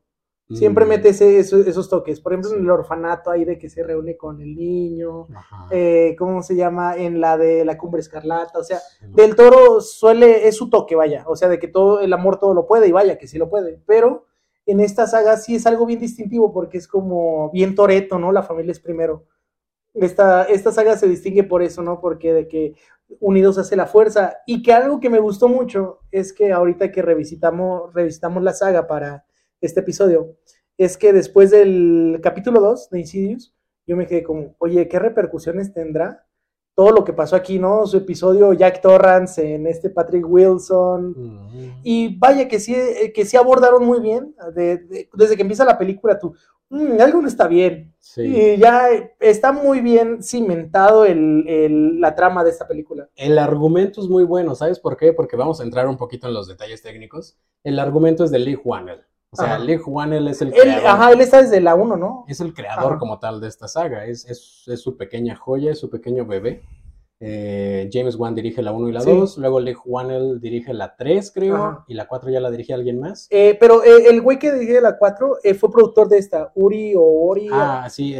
Siempre 0.53 0.85
mm. 0.85 0.87
mete 0.87 1.09
esos, 1.09 1.89
toques. 1.89 2.19
Por 2.19 2.33
ejemplo, 2.33 2.53
en 2.53 2.61
el 2.61 2.69
orfanato 2.69 3.31
ahí 3.31 3.45
de 3.45 3.57
que 3.57 3.67
se 3.67 3.81
reúne 3.83 4.15
con 4.15 4.39
el 4.41 4.55
niño. 4.55 5.27
Eh, 5.71 6.15
¿Cómo 6.19 6.43
se 6.43 6.55
llama? 6.55 6.95
En 6.95 7.19
la 7.19 7.35
de 7.35 7.65
la 7.65 7.79
cumbre 7.79 7.99
escarlata. 7.99 8.59
O 8.59 8.63
sea, 8.63 8.79
del 9.01 9.35
toro 9.35 9.81
suele, 9.81 10.47
es 10.47 10.55
su 10.55 10.69
toque, 10.69 10.95
vaya. 10.95 11.23
O 11.27 11.35
sea, 11.35 11.49
de 11.49 11.57
que 11.57 11.67
todo 11.67 11.99
el 11.99 12.13
amor 12.13 12.39
todo 12.39 12.53
lo 12.53 12.67
puede 12.67 12.87
y 12.87 12.91
vaya, 12.91 13.17
que 13.17 13.27
sí 13.27 13.39
lo 13.39 13.49
puede. 13.49 13.81
Pero 13.87 14.27
en 14.67 14.81
esta 14.81 15.07
saga 15.07 15.37
sí 15.37 15.55
es 15.55 15.65
algo 15.65 15.87
bien 15.87 15.99
distintivo 15.99 16.53
porque 16.53 16.77
es 16.77 16.87
como 16.87 17.49
bien 17.49 17.73
toreto, 17.73 18.19
¿no? 18.19 18.31
La 18.31 18.43
familia 18.43 18.71
es 18.71 18.79
primero. 18.79 19.25
Esta, 19.95 20.43
esta 20.43 20.71
saga 20.71 20.95
se 20.95 21.07
distingue 21.07 21.43
por 21.43 21.63
eso, 21.63 21.81
¿no? 21.81 21.99
Porque 21.99 22.33
de 22.33 22.47
que 22.47 22.75
unidos 23.19 23.57
hace 23.57 23.75
la 23.75 23.85
fuerza. 23.85 24.37
Y 24.45 24.63
que 24.63 24.73
algo 24.73 24.99
que 24.99 25.09
me 25.09 25.19
gustó 25.19 25.47
mucho 25.47 25.99
es 26.11 26.33
que 26.33 26.51
ahorita 26.51 26.91
que 26.91 27.01
revisitamos, 27.01 27.93
revisitamos 27.93 28.43
la 28.43 28.53
saga 28.53 28.87
para 28.87 29.25
este 29.61 29.79
episodio, 29.79 30.35
es 30.77 30.97
que 30.97 31.13
después 31.13 31.51
del 31.51 32.19
capítulo 32.21 32.59
2 32.61 32.89
de 32.89 32.99
Insidious, 32.99 33.55
yo 33.87 33.95
me 33.95 34.07
quedé 34.07 34.23
como, 34.23 34.55
oye, 34.59 34.87
¿qué 34.87 34.99
repercusiones 34.99 35.73
tendrá 35.73 36.25
todo 36.75 36.91
lo 36.91 37.05
que 37.05 37.13
pasó 37.13 37.37
aquí, 37.37 37.57
¿no? 37.57 37.87
Su 37.87 37.97
episodio 37.97 38.51
Jack 38.51 38.81
Torrance 38.81 39.55
en 39.55 39.65
este 39.65 39.89
Patrick 39.89 40.25
Wilson. 40.27 41.15
Y 41.83 42.17
vaya 42.17 42.49
que 42.49 42.59
sí, 42.59 42.75
eh, 42.75 43.13
que 43.13 43.23
sí 43.23 43.37
abordaron 43.37 43.85
muy 43.85 44.01
bien. 44.01 44.35
desde 44.53 45.35
que 45.35 45.41
empieza 45.41 45.63
la 45.63 45.77
película, 45.77 46.19
tú, 46.19 46.35
mm, 46.69 47.01
algo 47.01 47.21
no 47.21 47.27
está 47.27 47.47
bien. 47.47 47.93
Y 48.17 48.57
ya 48.57 48.87
está 49.19 49.51
muy 49.51 49.81
bien 49.81 50.23
cimentado 50.23 51.05
el, 51.05 51.99
la 51.99 52.15
trama 52.15 52.43
de 52.43 52.51
esta 52.51 52.67
película. 52.67 53.09
El 53.15 53.37
argumento 53.37 53.99
es 54.01 54.07
muy 54.07 54.23
bueno, 54.23 54.55
¿sabes 54.55 54.79
por 54.79 54.95
qué? 54.95 55.11
Porque 55.11 55.35
vamos 55.35 55.59
a 55.59 55.63
entrar 55.63 55.87
un 55.87 55.97
poquito 55.97 56.27
en 56.27 56.33
los 56.33 56.47
detalles 56.47 56.81
técnicos. 56.81 57.37
El 57.63 57.79
argumento 57.79 58.23
es 58.23 58.31
de 58.31 58.39
Lee 58.39 58.59
Wannell. 58.63 59.05
O 59.31 59.35
sea, 59.37 59.59
Lee 59.59 59.77
Wannell 59.85 60.27
es 60.29 60.41
el 60.41 60.53
creador. 60.53 60.87
Ajá, 60.87 61.11
él 61.11 61.19
está 61.19 61.41
desde 61.41 61.59
la 61.59 61.75
1, 61.75 61.97
¿no? 61.97 62.25
Es 62.27 62.39
el 62.39 62.53
creador 62.53 62.97
como 62.97 63.19
tal 63.19 63.41
de 63.41 63.49
esta 63.49 63.67
saga. 63.67 64.05
Es, 64.05 64.25
es, 64.25 64.79
su 64.79 64.95
pequeña 64.95 65.35
joya, 65.35 65.71
es 65.71 65.79
su 65.79 65.89
pequeño 65.89 66.25
bebé. 66.25 66.63
Eh, 67.19 67.89
James 67.91 68.15
Wan 68.17 68.35
dirige 68.35 68.61
la 68.61 68.73
1 68.73 68.89
y 68.89 68.91
la 68.91 69.03
2, 69.03 69.37
luego 69.37 69.59
Lee 69.61 69.75
Wannell 69.85 70.41
dirige 70.41 70.73
la 70.73 70.95
3, 70.95 71.31
creo, 71.31 71.85
y 71.87 71.93
la 71.93 72.07
4 72.07 72.29
ya 72.29 72.41
la 72.41 72.51
dirige 72.51 72.73
alguien 72.73 72.99
más. 72.99 73.27
Eh, 73.29 73.55
pero 73.59 73.83
eh, 73.83 74.09
el 74.09 74.21
güey 74.21 74.37
que 74.37 74.51
dirige 74.51 74.81
la 74.81 74.97
4 74.97 75.37
fue 75.57 75.71
productor 75.71 76.09
de 76.09 76.17
esta, 76.17 76.51
Uri 76.55 76.93
o 76.95 77.01
Ori. 77.01 77.47
Ah, 77.51 77.87
sí, 77.89 78.15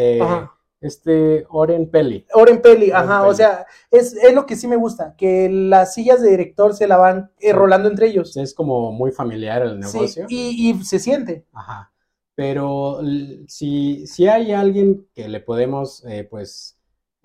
este 0.80 1.46
Oren 1.50 1.90
Pelli. 1.90 2.26
Oren 2.34 2.62
Pelli, 2.62 2.92
ajá, 2.92 3.28
o 3.28 3.34
sea, 3.34 3.66
es, 3.92 4.16
lo 4.34 4.46
que 4.46 4.56
sí 4.56 4.68
me 4.68 4.78
gusta, 4.78 5.14
que 5.18 5.50
las 5.50 5.94
sillas 5.94 6.22
de 6.22 6.30
director 6.30 6.74
se 6.74 6.88
la 6.88 6.98
van 6.98 7.32
rolando 7.54 7.90
entre 7.90 8.08
ellos. 8.08 8.38
Es 8.38 8.54
como 8.54 8.94
muy 8.94 9.12
familiar 9.12 9.62
el 9.62 9.80
negocio. 9.80 10.26
y, 10.30 10.74
se 10.86 11.00
siente. 11.00 11.46
Ajá, 11.52 11.92
pero 12.34 13.02
si, 13.48 14.08
si 14.08 14.28
hay 14.28 14.54
alguien 14.54 15.06
que 15.14 15.28
le 15.28 15.42
podemos, 15.42 16.02
pues 16.30 16.75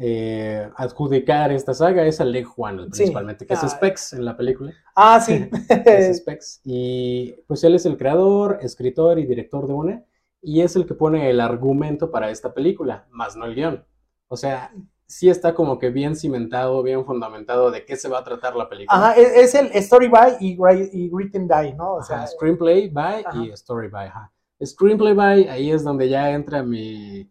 eh, 0.03 0.67
adjudicar 0.77 1.53
esta 1.53 1.75
saga 1.75 2.07
es 2.07 2.23
a 2.23 2.25
Leg 2.25 2.47
Juan, 2.47 2.89
principalmente, 2.91 3.47
que 3.47 3.53
es 3.53 3.61
Specs 3.61 4.15
en 4.15 4.25
la 4.25 4.35
película. 4.35 4.73
Ah, 4.97 5.21
sí. 5.21 5.47
es 5.85 6.17
Specs. 6.23 6.63
Y 6.65 7.35
pues 7.47 7.63
él 7.65 7.75
es 7.75 7.85
el 7.85 7.99
creador, 7.99 8.61
escritor 8.63 9.19
y 9.19 9.27
director 9.27 9.67
de 9.67 9.75
una, 9.75 10.05
y 10.41 10.63
es 10.63 10.75
el 10.75 10.87
que 10.87 10.95
pone 10.95 11.29
el 11.29 11.39
argumento 11.39 12.11
para 12.11 12.31
esta 12.31 12.55
película, 12.55 13.07
más 13.11 13.37
no 13.37 13.45
el 13.45 13.55
guion. 13.55 13.85
O 14.29 14.39
sea, 14.39 14.73
sí 15.07 15.29
está 15.29 15.55
como 15.55 15.79
que 15.79 15.91
bien 15.91 16.17
cimentado, 16.17 16.83
bien 16.83 17.05
fundamentado 17.05 17.71
de 17.71 17.85
qué 17.85 17.95
se 17.97 18.09
va 18.09 18.21
a 18.21 18.25
tratar 18.25 18.57
la 18.57 18.71
película. 18.71 18.97
Ajá, 18.97 19.21
e-, 19.21 19.43
es, 19.43 19.55
el 19.55 19.67
story 19.75 20.09
by 20.09 20.39
y, 20.41 21.11
written 21.11 21.47
by, 21.47 21.75
¿no? 21.75 21.97
O 21.97 22.03
sea, 22.03 22.27
screenplay 22.27 22.89
by 22.89 23.23
y 23.35 23.51
story 23.51 23.89
by, 23.89 24.07
ajá. 24.07 24.33
Screenplay 24.65 25.13
by, 25.13 25.47
ahí 25.49 25.71
es 25.71 25.85
donde 25.85 26.09
ya 26.09 26.31
entra 26.31 26.63
mi 26.63 27.31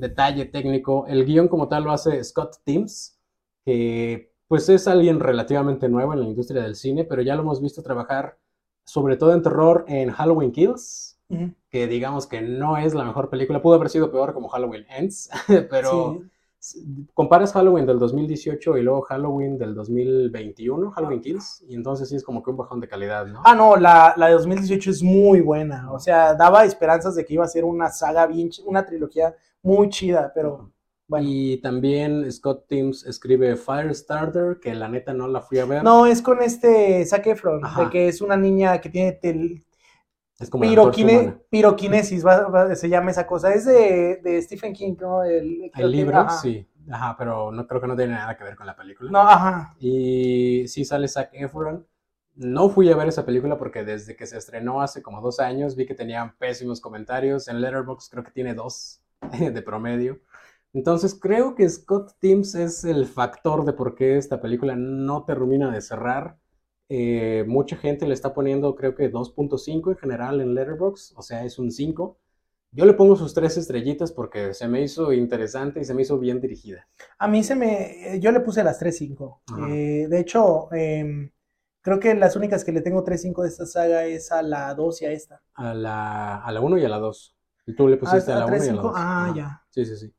detalle 0.00 0.44
técnico. 0.46 1.06
El 1.06 1.24
guion 1.24 1.48
como 1.48 1.68
tal 1.68 1.84
lo 1.84 1.92
hace 1.92 2.22
Scott 2.24 2.56
Timms, 2.64 3.18
que 3.64 4.32
pues 4.46 4.68
es 4.68 4.88
alguien 4.88 5.20
relativamente 5.20 5.88
nuevo 5.88 6.12
en 6.14 6.20
la 6.20 6.26
industria 6.26 6.62
del 6.62 6.74
cine, 6.74 7.04
pero 7.04 7.22
ya 7.22 7.34
lo 7.34 7.42
hemos 7.42 7.60
visto 7.60 7.82
trabajar 7.82 8.38
sobre 8.84 9.18
todo 9.18 9.34
en 9.34 9.42
terror 9.42 9.84
en 9.86 10.10
Halloween 10.10 10.50
Kills, 10.50 11.18
que 11.68 11.86
digamos 11.86 12.26
que 12.26 12.40
no 12.40 12.78
es 12.78 12.94
la 12.94 13.04
mejor 13.04 13.28
película, 13.28 13.60
pudo 13.60 13.74
haber 13.74 13.90
sido 13.90 14.10
peor 14.10 14.32
como 14.32 14.48
Halloween 14.48 14.86
Ends, 14.88 15.28
pero 15.70 16.22
comparas 17.14 17.52
Halloween 17.52 17.86
del 17.86 17.98
2018 17.98 18.78
y 18.78 18.82
luego 18.82 19.02
Halloween 19.02 19.58
del 19.58 19.74
2021, 19.74 20.90
Halloween 20.90 21.20
Kills, 21.20 21.64
y 21.68 21.74
entonces 21.74 22.08
sí 22.08 22.16
es 22.16 22.24
como 22.24 22.42
que 22.42 22.50
un 22.50 22.56
bajón 22.56 22.80
de 22.80 22.88
calidad, 22.88 23.26
¿no? 23.26 23.40
Ah, 23.44 23.54
no, 23.54 23.76
la, 23.76 24.14
la 24.16 24.26
de 24.26 24.32
2018 24.32 24.90
es 24.90 25.02
muy 25.02 25.40
buena, 25.40 25.90
o 25.92 25.98
sea, 25.98 26.34
daba 26.34 26.64
esperanzas 26.64 27.14
de 27.14 27.24
que 27.24 27.34
iba 27.34 27.44
a 27.44 27.48
ser 27.48 27.64
una 27.64 27.90
saga 27.90 28.26
bien, 28.26 28.50
una 28.66 28.84
trilogía 28.84 29.34
muy 29.62 29.88
chida, 29.88 30.32
pero... 30.34 30.70
Bueno. 31.06 31.26
Y 31.26 31.56
también 31.62 32.30
Scott 32.30 32.66
Timms 32.68 33.06
escribe 33.06 33.56
Firestarter, 33.56 34.58
que 34.60 34.74
la 34.74 34.90
neta 34.90 35.14
no 35.14 35.26
la 35.26 35.40
fui 35.40 35.58
a 35.58 35.64
ver. 35.64 35.82
No, 35.82 36.04
es 36.04 36.20
con 36.20 36.42
este 36.42 37.02
Zac 37.06 37.26
Efron, 37.28 37.62
de 37.62 37.88
que 37.90 38.08
es 38.08 38.20
una 38.20 38.36
niña 38.36 38.78
que 38.78 38.90
tiene 38.90 39.12
es 40.38 40.50
como 40.50 40.64
piroquinesis, 41.50 42.24
se 42.74 42.88
llama 42.88 43.10
esa 43.10 43.26
cosa. 43.26 43.52
Es 43.52 43.64
de, 43.64 44.20
de 44.22 44.42
Stephen 44.42 44.72
King, 44.72 44.94
¿no? 45.00 45.24
El, 45.24 45.70
libro, 45.90 46.28
sí. 46.30 46.66
Ajá, 46.90 47.16
pero 47.18 47.50
no 47.52 47.66
creo 47.66 47.80
que 47.80 47.86
no 47.86 47.96
tiene 47.96 48.14
nada 48.14 48.36
que 48.36 48.44
ver 48.44 48.56
con 48.56 48.66
la 48.66 48.76
película. 48.76 49.10
No, 49.10 49.20
ajá. 49.20 49.74
Y 49.78 50.66
sí 50.68 50.84
sale 50.84 51.08
Zac 51.08 51.30
Efron. 51.32 51.86
No 52.34 52.68
fui 52.68 52.90
a 52.90 52.96
ver 52.96 53.08
esa 53.08 53.26
película 53.26 53.58
porque 53.58 53.84
desde 53.84 54.16
que 54.16 54.26
se 54.26 54.38
estrenó 54.38 54.80
hace 54.80 55.02
como 55.02 55.20
dos 55.20 55.40
años 55.40 55.74
vi 55.74 55.86
que 55.86 55.94
tenían 55.94 56.36
pésimos 56.38 56.80
comentarios. 56.80 57.48
En 57.48 57.60
Letterboxd 57.60 58.10
creo 58.10 58.24
que 58.24 58.30
tiene 58.30 58.54
dos. 58.54 59.02
de 59.52 59.62
promedio. 59.62 60.20
Entonces 60.72 61.18
creo 61.18 61.54
que 61.54 61.68
Scott 61.68 62.12
Timms 62.20 62.54
es 62.54 62.84
el 62.84 63.06
factor 63.06 63.64
de 63.64 63.72
por 63.72 63.94
qué 63.94 64.16
esta 64.16 64.40
película 64.40 64.76
no 64.76 65.24
termina 65.24 65.70
de 65.70 65.80
cerrar. 65.80 66.37
Eh, 66.88 67.44
mucha 67.46 67.76
gente 67.76 68.06
le 68.06 68.14
está 68.14 68.32
poniendo 68.32 68.74
creo 68.74 68.94
que 68.94 69.12
2.5 69.12 69.90
en 69.90 69.96
general 69.96 70.40
en 70.40 70.54
Letterboxd, 70.54 71.18
o 71.18 71.22
sea, 71.22 71.44
es 71.44 71.58
un 71.58 71.70
5. 71.70 72.18
Yo 72.70 72.84
le 72.84 72.92
pongo 72.92 73.16
sus 73.16 73.32
tres 73.32 73.56
estrellitas 73.56 74.12
porque 74.12 74.52
se 74.52 74.68
me 74.68 74.82
hizo 74.82 75.12
interesante 75.12 75.80
y 75.80 75.84
se 75.84 75.94
me 75.94 76.02
hizo 76.02 76.18
bien 76.18 76.40
dirigida. 76.40 76.86
A 77.18 77.26
mí 77.26 77.42
se 77.42 77.54
me... 77.54 78.18
Yo 78.20 78.30
le 78.30 78.40
puse 78.40 78.62
las 78.62 78.80
3.5. 78.80 79.70
Eh, 79.70 80.06
de 80.08 80.20
hecho, 80.20 80.72
em, 80.72 81.30
creo 81.80 81.98
que 81.98 82.14
las 82.14 82.36
únicas 82.36 82.64
que 82.64 82.72
le 82.72 82.82
tengo 82.82 83.04
3.5 83.04 83.42
de 83.42 83.48
esta 83.48 83.66
saga 83.66 84.04
es 84.04 84.30
a 84.32 84.42
la 84.42 84.74
2 84.74 85.02
y 85.02 85.06
a 85.06 85.12
esta. 85.12 85.42
A 85.54 85.72
la, 85.72 86.44
a 86.44 86.52
la 86.52 86.60
1 86.60 86.78
y 86.78 86.84
a 86.84 86.88
la 86.90 86.98
2. 86.98 87.36
Y 87.68 87.74
tú 87.74 87.88
le 87.88 87.96
ah, 87.96 87.98
pusiste 87.98 88.32
a, 88.32 88.38
la 88.38 88.46
1 88.46 88.56
y 88.56 88.68
a 88.68 88.72
la 88.74 88.82
2. 88.82 88.92
Ah, 88.94 89.32
ya. 89.34 89.62
Sí, 89.70 89.86
sí, 89.86 89.96
sí. 89.96 90.14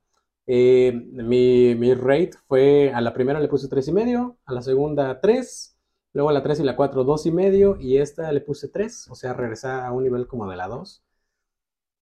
Eh, 0.51 0.91
mi, 0.91 1.75
mi, 1.75 1.93
rate 1.93 2.31
fue, 2.47 2.91
a 2.91 3.01
la 3.01 3.13
primera 3.13 3.39
le 3.39 3.47
puse 3.47 3.69
3,5, 3.69 4.37
a 4.45 4.53
la 4.53 4.63
segunda 4.63 5.21
3, 5.21 5.78
luego 6.13 6.31
la 6.31 6.43
3 6.43 6.59
y 6.61 6.63
la 6.63 6.75
4 6.75 7.05
2,5 7.05 7.77
y 7.79 7.97
esta 7.97 8.31
le 8.31 8.41
puse 8.41 8.67
3, 8.69 9.09
o 9.09 9.15
sea, 9.15 9.33
regresar 9.33 9.85
a 9.85 9.91
un 9.91 10.03
nivel 10.03 10.27
como 10.27 10.49
de 10.49 10.57
la 10.57 10.67
2. 10.67 11.03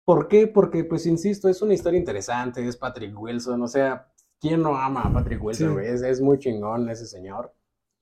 ¿Por 0.05 0.27
qué? 0.27 0.47
Porque, 0.47 0.83
pues, 0.83 1.05
insisto, 1.05 1.47
es 1.47 1.61
una 1.61 1.73
historia 1.73 1.99
interesante, 1.99 2.67
es 2.67 2.75
Patrick 2.75 3.17
Wilson, 3.19 3.61
o 3.61 3.67
sea, 3.67 4.07
¿quién 4.39 4.61
no 4.61 4.75
ama 4.75 5.03
a 5.03 5.13
Patrick 5.13 5.43
Wilson? 5.43 5.79
Es, 5.81 6.01
es 6.01 6.21
muy 6.21 6.39
chingón 6.39 6.89
ese 6.89 7.05
señor. 7.05 7.53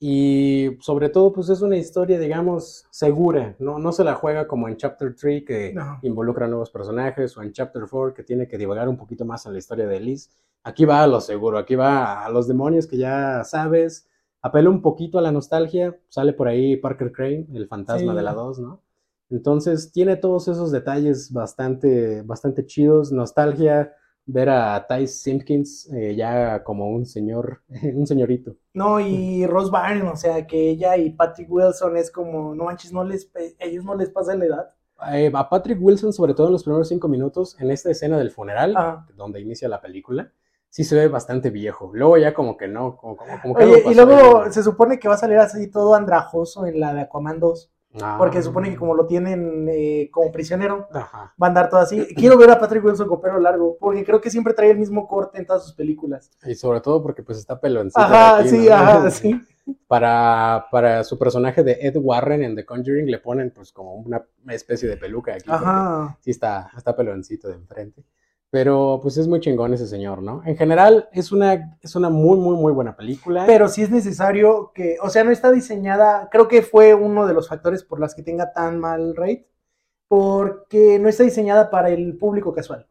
Y 0.02 0.78
sobre 0.80 1.10
todo, 1.10 1.34
pues 1.34 1.50
es 1.50 1.62
una 1.62 1.76
historia, 1.76 2.18
digamos, 2.18 2.86
segura, 2.90 3.56
¿no? 3.60 3.80
No 3.80 3.92
se 3.92 4.06
la 4.06 4.16
juega 4.16 4.48
como 4.48 4.70
en 4.70 4.78
Chapter 4.78 5.14
3, 5.14 5.44
que 5.46 5.76
involucra 6.04 6.48
nuevos 6.48 6.72
personajes, 6.72 7.36
o 7.36 7.44
en 7.44 7.52
Chapter 7.52 7.84
4, 7.90 8.14
que 8.14 8.24
tiene 8.24 8.48
que 8.48 8.58
divagar 8.58 8.88
un 8.88 8.96
poquito 8.96 9.26
más 9.26 9.46
en 9.46 9.52
la 9.52 9.60
historia 9.60 9.88
de 9.88 10.00
Liz. 10.00 10.32
Aquí 10.64 10.86
va 10.86 11.04
a 11.04 11.08
lo 11.08 11.20
seguro, 11.20 11.58
aquí 11.58 11.76
va 11.76 12.26
a 12.26 12.30
los 12.30 12.48
demonios 12.48 12.88
que 12.88 12.98
ya 12.98 13.44
sabes, 13.44 14.09
apela 14.42 14.70
un 14.70 14.82
poquito 14.82 15.20
a 15.20 15.22
la 15.22 15.32
nostalgia, 15.32 15.98
sale 16.08 16.34
por 16.34 16.48
ahí 16.48 16.78
Parker 16.78 17.12
Crane, 17.12 17.48
el 17.54 17.68
fantasma 17.68 18.14
de 18.14 18.24
la 18.24 18.34
2, 18.34 18.60
¿no? 18.60 18.82
Entonces 19.30 19.92
tiene 19.92 20.16
todos 20.16 20.48
esos 20.48 20.72
detalles 20.72 21.32
bastante, 21.32 22.24
bastante 22.24 22.66
chidos, 22.66 23.12
nostalgia, 23.12 23.94
ver 24.26 24.50
a 24.50 24.86
Ty 24.88 25.08
Simpkins 25.08 25.92
eh, 25.94 26.16
ya 26.16 26.64
como 26.64 26.90
un 26.90 27.06
señor, 27.06 27.62
un 27.94 28.08
señorito. 28.08 28.56
No, 28.74 29.00
y 29.00 29.46
Ross 29.46 29.72
Byrne, 29.72 30.10
o 30.10 30.16
sea, 30.16 30.46
que 30.48 30.70
ella 30.70 30.98
y 30.98 31.12
Patrick 31.12 31.52
Wilson 31.52 31.98
es 31.98 32.12
como, 32.12 32.56
no 32.56 32.66
manches, 32.66 32.92
no 32.92 33.04
les, 33.04 33.32
ellos 33.60 33.84
no 33.84 33.96
les 33.96 34.10
pasa 34.10 34.36
la 34.36 34.46
edad. 34.46 34.70
Eh, 35.14 35.32
a 35.34 35.50
Patrick 35.50 35.82
Wilson, 35.82 36.12
sobre 36.12 36.34
todo 36.34 36.48
en 36.48 36.54
los 36.54 36.64
primeros 36.64 36.90
cinco 36.90 37.08
minutos, 37.08 37.56
en 37.60 37.72
esta 37.72 37.90
escena 37.90 38.18
del 38.18 38.32
funeral, 38.32 38.76
donde 39.16 39.40
inicia 39.40 39.70
la 39.70 39.80
película, 39.80 40.32
sí 40.70 40.84
se 40.84 40.96
ve 40.96 41.08
bastante 41.08 41.50
viejo. 41.50 41.92
Luego 41.94 42.18
ya 42.18 42.34
como 42.34 42.58
que 42.58 42.68
no, 42.68 42.96
como, 42.98 43.18
como, 43.18 43.56
que 43.56 43.84
Y 43.88 43.94
luego 43.94 44.52
se 44.52 44.64
supone 44.64 45.00
que 45.00 45.08
va 45.08 45.16
a 45.16 45.18
salir 45.18 45.38
así 45.38 45.70
todo 45.70 45.96
andrajoso 45.96 46.66
en 46.66 46.80
la 46.80 46.94
de 46.94 47.02
Aquaman 47.02 47.40
2. 47.40 47.72
Porque 48.20 48.38
se 48.38 48.44
supone 48.44 48.70
que 48.70 48.78
como 48.78 48.94
lo 48.94 49.08
tienen 49.08 49.68
eh, 49.68 50.10
como 50.12 50.32
prisionero, 50.32 50.88
va 50.94 51.34
a 51.40 51.46
andar 51.48 51.70
todo 51.70 51.80
así. 51.80 52.06
Quiero 52.16 52.38
ver 52.38 52.52
a 52.52 52.60
Patrick 52.60 52.86
Wilson 52.86 53.08
con 53.08 53.20
pelo 53.20 53.40
largo, 53.40 53.78
porque 53.80 54.06
creo 54.06 54.22
que 54.22 54.30
siempre 54.30 54.54
trae 54.54 54.70
el 54.70 54.78
mismo 54.78 55.08
corte 55.08 55.40
en 55.40 55.48
todas 55.48 55.64
sus 55.64 55.74
películas. 55.74 56.30
Y 56.46 56.54
sobre 56.54 56.82
todo 56.82 57.02
porque 57.02 57.24
pues 57.24 57.40
está 57.40 57.60
peloncito. 57.60 58.00
Ajá, 58.00 58.44
sí, 58.44 58.70
ajá, 58.70 59.10
sí. 59.12 59.42
Para, 59.88 60.68
para 60.72 61.04
su 61.04 61.18
personaje 61.18 61.64
de 61.64 61.78
Ed 61.82 61.98
Warren 61.98 62.44
en 62.44 62.56
The 62.56 62.66
Conjuring 62.66 63.10
le 63.10 63.20
ponen 63.20 63.52
pues 63.52 63.72
como 63.72 63.96
una 63.96 64.24
especie 64.50 64.88
de 64.88 64.98
peluca 64.98 65.34
aquí. 65.34 65.50
Ajá. 65.50 66.16
Sí 66.22 66.30
está, 66.30 66.70
está 66.78 66.96
peloncito 66.96 67.48
de 67.48 67.56
enfrente. 67.56 68.04
Pero 68.52 69.00
pues 69.02 69.16
es 69.18 69.28
muy 69.28 69.40
chingón 69.40 69.74
ese 69.74 69.86
señor, 69.88 70.24
¿no? 70.24 70.42
En 70.44 70.58
general 70.58 71.08
es 71.12 71.32
una, 71.32 71.78
es 71.82 71.96
una 71.96 72.10
muy, 72.10 72.38
muy, 72.40 72.56
muy 72.56 72.74
buena 72.74 72.96
película. 72.96 73.46
Pero 73.46 73.68
sí 73.68 73.84
es 73.84 73.92
necesario 73.92 74.72
que, 74.74 74.98
o 75.04 75.10
sea, 75.10 75.24
no 75.24 75.30
está 75.32 75.52
diseñada, 75.52 76.30
creo 76.32 76.48
que 76.48 76.64
fue 76.64 76.96
uno 76.96 77.28
de 77.28 77.34
los 77.36 77.48
factores 77.48 77.84
por 77.84 78.00
las 78.00 78.16
que 78.16 78.24
tenga 78.24 78.52
tan 78.52 78.80
mal 78.80 79.16
rate, 79.16 79.48
porque 80.08 80.98
no 81.00 81.10
está 81.10 81.24
diseñada 81.24 81.70
para 81.70 81.90
el 81.90 82.18
público 82.18 82.54
casual. 82.54 82.88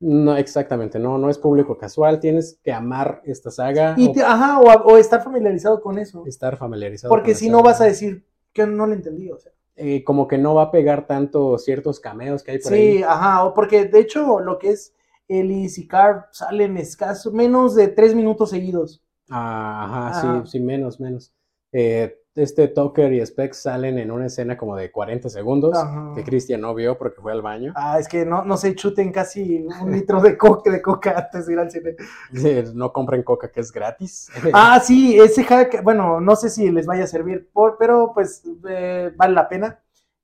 No, 0.00 0.36
exactamente, 0.36 0.98
no, 0.98 1.18
no 1.18 1.28
es 1.28 1.38
público 1.38 1.76
casual, 1.76 2.20
tienes 2.20 2.60
que 2.62 2.72
amar 2.72 3.20
esta 3.24 3.50
saga. 3.50 3.94
Y 3.96 4.12
te- 4.12 4.22
ajá, 4.22 4.60
o, 4.60 4.92
o 4.92 4.96
estar 4.96 5.24
familiarizado 5.24 5.80
con 5.80 5.98
eso. 5.98 6.24
estar 6.26 6.56
familiarizado. 6.56 7.10
Porque 7.10 7.34
si 7.34 7.48
no 7.48 7.58
saga. 7.58 7.70
vas 7.70 7.80
a 7.80 7.84
decir 7.86 8.24
que 8.52 8.66
no 8.66 8.86
lo 8.86 8.92
entendí, 8.92 9.30
o 9.30 9.38
sea. 9.38 9.52
Eh, 9.74 10.04
como 10.04 10.28
que 10.28 10.38
no 10.38 10.54
va 10.54 10.62
a 10.64 10.70
pegar 10.70 11.06
tanto 11.06 11.56
ciertos 11.58 11.98
cameos 12.00 12.42
que 12.42 12.50
hay 12.52 12.58
por 12.58 12.72
ahí. 12.72 12.96
Sí, 12.98 13.02
ajá, 13.02 13.44
o 13.44 13.54
porque 13.54 13.86
de 13.86 14.00
hecho 14.00 14.40
lo 14.40 14.58
que 14.58 14.70
es 14.70 14.92
Ellis 15.28 15.78
y 15.78 15.86
Carl 15.86 16.24
salen 16.32 16.76
escasos, 16.76 17.32
menos 17.32 17.74
de 17.74 17.88
tres 17.88 18.14
minutos 18.14 18.50
seguidos. 18.50 19.02
Ah, 19.30 19.84
ajá, 19.84 20.08
Ajá. 20.08 20.42
sí, 20.44 20.50
sí, 20.52 20.60
menos, 20.60 21.00
menos. 21.00 21.34
Eh, 21.72 22.14
este 22.34 22.68
Tucker 22.68 23.12
y 23.12 23.24
Specs 23.26 23.62
salen 23.62 23.98
en 23.98 24.12
una 24.12 24.26
escena 24.26 24.56
como 24.56 24.76
de 24.76 24.92
40 24.92 25.28
segundos 25.28 25.76
Ajá. 25.76 26.12
que 26.14 26.22
Cristian 26.22 26.60
no 26.60 26.72
vio 26.72 26.96
porque 26.96 27.20
fue 27.20 27.32
al 27.32 27.42
baño. 27.42 27.72
Ah, 27.74 27.98
es 27.98 28.06
que 28.06 28.24
no, 28.24 28.44
no 28.44 28.56
se 28.56 28.74
chuten 28.76 29.10
casi 29.10 29.66
un 29.82 29.90
litro 29.90 30.20
de 30.20 30.38
coca, 30.38 30.70
de 30.70 30.80
coca 30.80 31.18
antes 31.18 31.46
de 31.46 31.52
ir 31.54 31.58
al 31.58 31.70
cine. 31.70 31.96
No 32.74 32.92
compren 32.92 33.22
coca 33.24 33.50
que 33.50 33.60
es 33.60 33.72
gratis. 33.72 34.30
Ah, 34.54 34.80
sí, 34.80 35.18
ese 35.18 35.42
hack, 35.44 35.82
bueno, 35.82 36.20
no 36.20 36.36
sé 36.36 36.48
si 36.48 36.70
les 36.70 36.86
vaya 36.86 37.04
a 37.04 37.08
servir, 37.08 37.50
por, 37.52 37.76
pero 37.76 38.12
pues 38.14 38.42
eh, 38.68 39.12
vale 39.16 39.34
la 39.34 39.48
pena. 39.48 39.80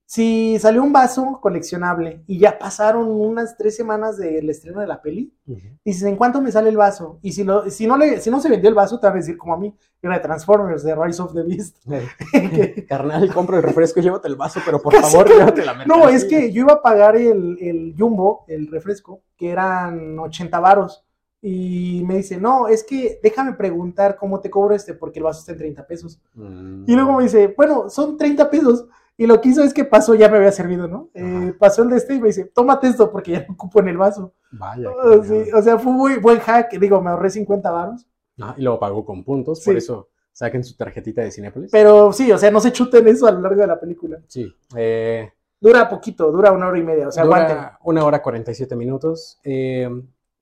Si 0.07 0.59
salió 0.61 0.83
un 0.83 0.93
vaso 0.93 1.39
coleccionable 1.41 2.23
y 2.27 2.39
ya 2.39 2.59
pasaron 2.59 3.09
unas 3.09 3.57
tres 3.57 3.75
semanas 3.75 4.19
del 4.19 4.49
estreno 4.51 4.81
de 4.81 4.87
la 4.87 5.01
peli, 5.01 5.33
Ujú. 5.47 5.59
dices, 5.83 6.03
¿en 6.03 6.17
cuánto 6.17 6.43
me 6.43 6.53
sale 6.53 6.69
el 6.69 6.77
vaso? 6.77 7.19
Y 7.23 7.33
si, 7.33 7.43
lo, 7.43 7.71
si, 7.71 7.87
no, 7.87 7.97
le, 7.97 8.21
si 8.21 8.31
no 8.31 8.39
se 8.39 8.51
vendió 8.51 8.69
el 8.69 8.75
vaso, 8.75 9.01
te 9.01 9.07
van 9.07 9.17
a 9.17 9.21
decir 9.21 9.39
como 9.39 9.55
a 9.55 9.59
mí, 9.59 9.75
era 10.03 10.15
de 10.17 10.21
Transformers, 10.21 10.85
de 10.85 10.95
Rise 10.95 11.23
of 11.23 11.33
the 11.33 11.43
Beast. 11.43 11.79
Que- 12.33 12.85
Carnal, 12.89 13.33
compra 13.33 13.57
el 13.57 13.63
refresco 13.63 14.01
y 14.01 14.03
llévate 14.03 14.29
el 14.29 14.37
vaso, 14.37 14.61
pero 14.65 14.79
por 14.81 14.95
favor, 15.01 15.25
que- 15.27 15.35
llévate 15.39 15.65
la 15.65 15.73
No, 15.87 15.97
mercancía. 15.97 16.17
es 16.17 16.25
que 16.27 16.53
yo 16.53 16.61
iba 16.63 16.75
a 16.75 16.83
pagar 16.83 17.17
el, 17.17 17.57
el 17.61 17.95
Jumbo, 17.99 18.45
el 18.47 18.67
refresco, 18.69 19.23
que 19.39 19.51
eran 19.51 20.19
80 20.19 20.61
varos. 20.61 21.03
Y 21.41 22.03
me 22.07 22.17
dice, 22.19 22.39
no, 22.39 22.69
es 22.69 22.85
que 22.85 23.21
déjame 23.23 23.53
preguntar 23.55 24.17
cómo 24.17 24.41
te 24.41 24.51
cobro 24.51 24.75
este, 24.75 24.95
porque 24.95 25.19
el 25.19 25.25
vaso 25.25 25.41
está 25.41 25.53
en 25.53 25.59
30 25.59 25.87
pesos. 25.87 26.21
Mm. 26.35 26.85
Y 26.87 26.95
luego 26.95 27.15
me 27.15 27.23
dice, 27.25 27.53
bueno, 27.57 27.89
son 27.91 28.17
30 28.19 28.49
pesos. 28.51 28.87
Y 29.17 29.27
lo 29.27 29.41
que 29.41 29.51
hizo 29.51 29.63
es 29.63 29.73
que 29.73 29.85
pasó, 29.85 30.15
ya 30.15 30.29
me 30.29 30.39
había 30.39 30.51
servido, 30.51 30.89
¿no? 30.89 31.09
Eh, 31.15 31.55
pasó 31.59 31.83
el 31.85 31.91
de 31.91 31.97
este 31.99 32.15
y 32.15 32.21
me 32.21 32.29
dice, 32.29 32.47
tómate 32.47 32.89
esto 32.89 33.11
porque 33.13 33.31
ya 33.33 33.45
no 33.47 33.55
ocupo 33.55 33.79
en 33.81 33.89
el 33.89 33.97
vaso. 33.97 34.35
Vaya. 34.51 34.91
Oh, 34.91 35.21
qué 35.23 35.45
sí, 35.45 35.53
o 35.53 35.63
sea, 35.63 35.79
fue 35.79 35.93
un 35.93 35.99
muy 35.99 36.17
buen 36.19 36.39
hack. 36.41 36.73
Digo, 36.79 37.01
me 37.01 37.11
ahorré 37.11 37.31
50 37.31 37.71
varos. 37.71 38.07
Ah, 38.41 38.55
y 38.59 38.63
luego 38.63 38.81
pagó 38.81 39.05
con 39.05 39.23
puntos, 39.23 39.63
por 39.65 39.77
eso 39.77 40.09
saquen 40.33 40.65
su 40.65 40.77
tarjetita 40.77 41.23
de 41.23 41.31
Cinépolis. 41.31 41.71
Pero 41.71 42.13
sí, 42.13 42.33
o 42.33 42.39
sea, 42.39 42.51
no 42.51 42.59
se 42.59 42.73
chuten 42.73 43.07
eso 43.07 43.29
a 43.29 43.31
lo 43.31 43.41
largo 43.41 43.61
de 43.61 43.67
la 43.69 43.79
película. 43.79 44.19
Sí. 44.27 44.53
eh, 44.77 45.33
Dura 45.61 45.89
poquito, 45.89 46.31
dura 46.33 46.51
una 46.51 46.67
hora 46.67 46.79
y 46.79 46.83
media. 46.83 47.09
O 47.09 47.13
sea, 47.13 47.25
dura 47.25 47.45
aguanten. 47.45 47.79
una 47.85 48.05
hora 48.05 48.21
47 48.21 48.75
minutos. 48.75 49.39
Eh, 49.45 49.89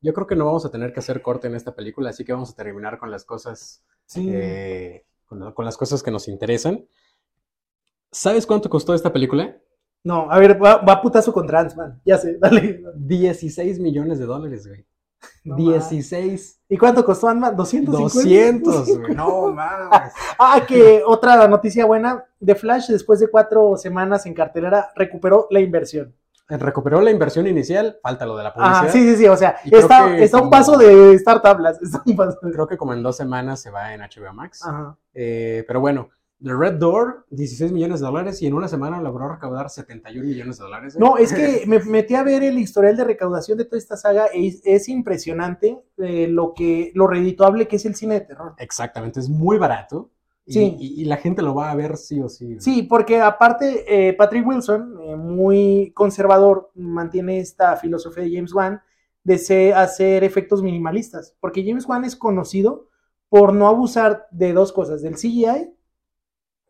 yo 0.00 0.12
creo 0.14 0.26
que 0.26 0.34
no 0.34 0.46
vamos 0.46 0.64
a 0.64 0.70
tener 0.70 0.92
que 0.94 1.00
hacer 1.00 1.20
corte 1.20 1.46
en 1.46 1.54
esta 1.54 1.74
película, 1.74 2.08
así 2.10 2.24
que 2.24 2.32
vamos 2.32 2.50
a 2.50 2.56
terminar 2.56 2.98
con 2.98 3.10
las 3.10 3.24
cosas, 3.24 3.82
Sí. 4.06 4.30
eh, 4.32 5.04
con, 5.26 5.52
con 5.52 5.64
las 5.66 5.76
cosas 5.76 6.02
que 6.02 6.10
nos 6.10 6.26
interesan. 6.26 6.86
¿Sabes 8.12 8.46
cuánto 8.46 8.68
costó 8.68 8.94
esta 8.94 9.12
película? 9.12 9.56
No, 10.04 10.30
a 10.30 10.38
ver, 10.38 10.62
va, 10.62 10.76
va 10.78 11.00
putazo 11.00 11.32
con 11.32 11.46
Transman. 11.46 12.00
Ya 12.04 12.18
sé, 12.18 12.36
dale. 12.38 12.82
16 12.96 13.78
millones 13.80 14.18
de 14.18 14.26
dólares, 14.26 14.66
güey. 14.66 14.84
No 15.44 15.54
16. 15.56 16.60
¿Y 16.68 16.76
cuánto 16.76 17.04
costó 17.04 17.28
Ant-Man? 17.28 17.56
250. 17.56 18.70
200, 18.70 18.98
güey. 18.98 19.14
No 19.14 19.52
mames. 19.52 20.12
Ah, 20.38 20.60
que 20.66 21.02
otra 21.06 21.46
noticia 21.46 21.86
buena. 21.86 22.24
The 22.44 22.54
Flash, 22.56 22.88
después 22.88 23.20
de 23.20 23.28
cuatro 23.28 23.76
semanas 23.76 24.26
en 24.26 24.34
cartelera, 24.34 24.90
recuperó 24.96 25.46
la 25.50 25.60
inversión. 25.60 26.14
Recuperó 26.48 27.00
la 27.00 27.10
inversión 27.12 27.46
inicial, 27.46 27.98
falta 28.02 28.26
lo 28.26 28.36
de 28.36 28.42
la 28.44 28.52
publicidad. 28.52 28.84
Ah, 28.86 28.90
sí, 28.90 28.98
sí, 29.10 29.16
sí. 29.16 29.26
O 29.28 29.36
sea, 29.36 29.56
Y 29.64 29.74
está, 29.74 30.16
está 30.18 30.42
un 30.42 30.50
paso 30.50 30.76
de 30.76 31.14
startup. 31.14 31.58
las- 31.60 31.80
Está 31.80 32.02
un 32.04 32.16
paso 32.16 32.38
de- 32.42 32.52
Creo 32.52 32.66
que 32.66 32.76
como 32.76 32.92
en 32.92 33.02
dos 33.02 33.16
semanas 33.16 33.60
se 33.62 33.70
va 33.70 33.94
en 33.94 34.00
HBO 34.02 34.34
Max. 34.34 34.60
Ajá. 34.66 34.98
Eh, 35.14 35.64
pero 35.66 35.80
bueno, 35.80 36.10
The 36.42 36.52
Red 36.54 36.74
Door, 36.74 37.26
16 37.30 37.70
millones 37.72 38.00
de 38.00 38.06
dólares 38.06 38.42
y 38.42 38.46
en 38.46 38.54
una 38.54 38.66
semana 38.68 39.00
logró 39.00 39.28
recaudar 39.28 39.70
71 39.70 40.26
millones 40.26 40.58
de 40.58 40.64
dólares. 40.64 40.94
¿eh? 40.96 40.98
No, 40.98 41.16
es 41.16 41.32
que 41.32 41.64
me 41.66 41.78
metí 41.80 42.14
a 42.14 42.22
ver 42.22 42.42
el 42.42 42.58
historial 42.58 42.96
de 42.96 43.04
recaudación 43.04 43.58
de 43.58 43.64
toda 43.64 43.78
esta 43.78 43.96
saga. 43.96 44.26
Es, 44.34 44.60
es 44.64 44.88
impresionante 44.88 45.78
eh, 45.98 46.26
lo 46.28 46.52
que 46.54 46.90
lo 46.94 47.06
redituable 47.06 47.68
que 47.68 47.76
es 47.76 47.86
el 47.86 47.94
cine 47.94 48.14
de 48.14 48.20
terror. 48.22 48.54
Exactamente, 48.58 49.20
es 49.20 49.28
muy 49.28 49.58
barato. 49.58 50.10
Y, 50.44 50.52
Sí. 50.54 50.76
y- 50.80 51.02
y 51.02 51.04
la 51.04 51.18
gente 51.18 51.40
lo 51.42 51.54
va 51.54 51.70
a 51.70 51.74
ver 51.76 51.96
sí 51.96 52.20
o 52.20 52.28
sí. 52.28 52.56
Sí, 52.58 52.82
porque 52.82 53.20
aparte 53.20 53.84
eh, 54.08 54.12
Patrick 54.14 54.44
Wilson, 54.44 54.96
muy 55.18 55.92
conservador, 55.94 56.72
mantiene 56.74 57.38
esta 57.38 57.76
filosofía 57.76 58.24
de 58.24 58.34
James 58.34 58.52
Wan 58.52 58.80
de 59.22 59.72
hacer 59.76 60.24
efectos 60.24 60.60
minimalistas, 60.64 61.36
porque 61.38 61.64
James 61.64 61.86
Wan 61.88 62.04
es 62.04 62.16
conocido 62.16 62.88
por 63.28 63.54
no 63.54 63.68
abusar 63.68 64.26
de 64.32 64.52
dos 64.52 64.72
cosas, 64.72 65.00
del 65.02 65.14
CGI 65.14 65.72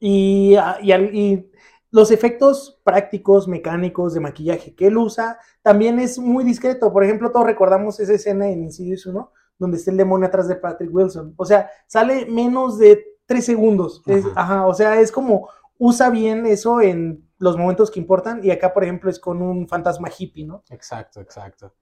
y, 0.02 0.56
y 0.82 0.92
y 0.92 1.50
los 1.90 2.10
efectos 2.10 2.80
prácticos, 2.84 3.48
mecánicos, 3.48 4.14
de 4.14 4.20
maquillaje 4.20 4.74
que 4.74 4.86
él 4.86 4.96
usa, 4.96 5.38
también 5.62 5.98
es 5.98 6.18
muy 6.18 6.42
discreto. 6.44 6.92
Por 6.92 7.04
ejemplo, 7.04 7.30
todos 7.30 7.46
recordamos 7.46 8.00
esa 8.00 8.14
escena 8.14 8.48
en 8.48 8.62
Insidious 8.64 9.04
1, 9.06 9.30
donde 9.58 9.76
está 9.76 9.90
el 9.90 9.98
demonio 9.98 10.26
atrás 10.28 10.48
de 10.48 10.56
Patrick 10.56 10.94
Wilson. 10.94 11.34
O 11.36 11.44
sea, 11.44 11.70
sale 11.86 12.26
menos 12.26 12.78
de 12.78 13.04
tres 13.26 13.44
segundos. 13.44 14.02
Es- 14.06 14.24
ajá, 14.34 14.66
o 14.66 14.74
sea, 14.74 15.00
es 15.00 15.12
como 15.12 15.48
usa 15.78 16.10
bien 16.10 16.46
eso 16.46 16.80
en 16.80 17.28
los 17.38 17.56
momentos 17.58 17.90
que 17.90 18.00
importan 18.00 18.42
y 18.42 18.50
acá, 18.50 18.72
por 18.72 18.84
ejemplo, 18.84 19.10
es 19.10 19.18
con 19.18 19.42
un 19.42 19.68
fantasma 19.68 20.08
hippie, 20.16 20.46
¿no? 20.46 20.64
Exacto, 20.70 21.20
exacto. 21.20 21.74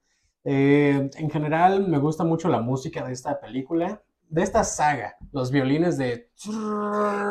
Eh, 0.42 1.10
en 1.16 1.30
general 1.30 1.86
me 1.86 1.98
gusta 1.98 2.24
mucho 2.24 2.48
la 2.48 2.60
música 2.60 3.04
de 3.04 3.12
esta 3.12 3.38
película, 3.38 4.02
de 4.30 4.42
esta 4.42 4.64
saga, 4.64 5.16
los 5.32 5.50
violines 5.50 5.98
de... 5.98 6.30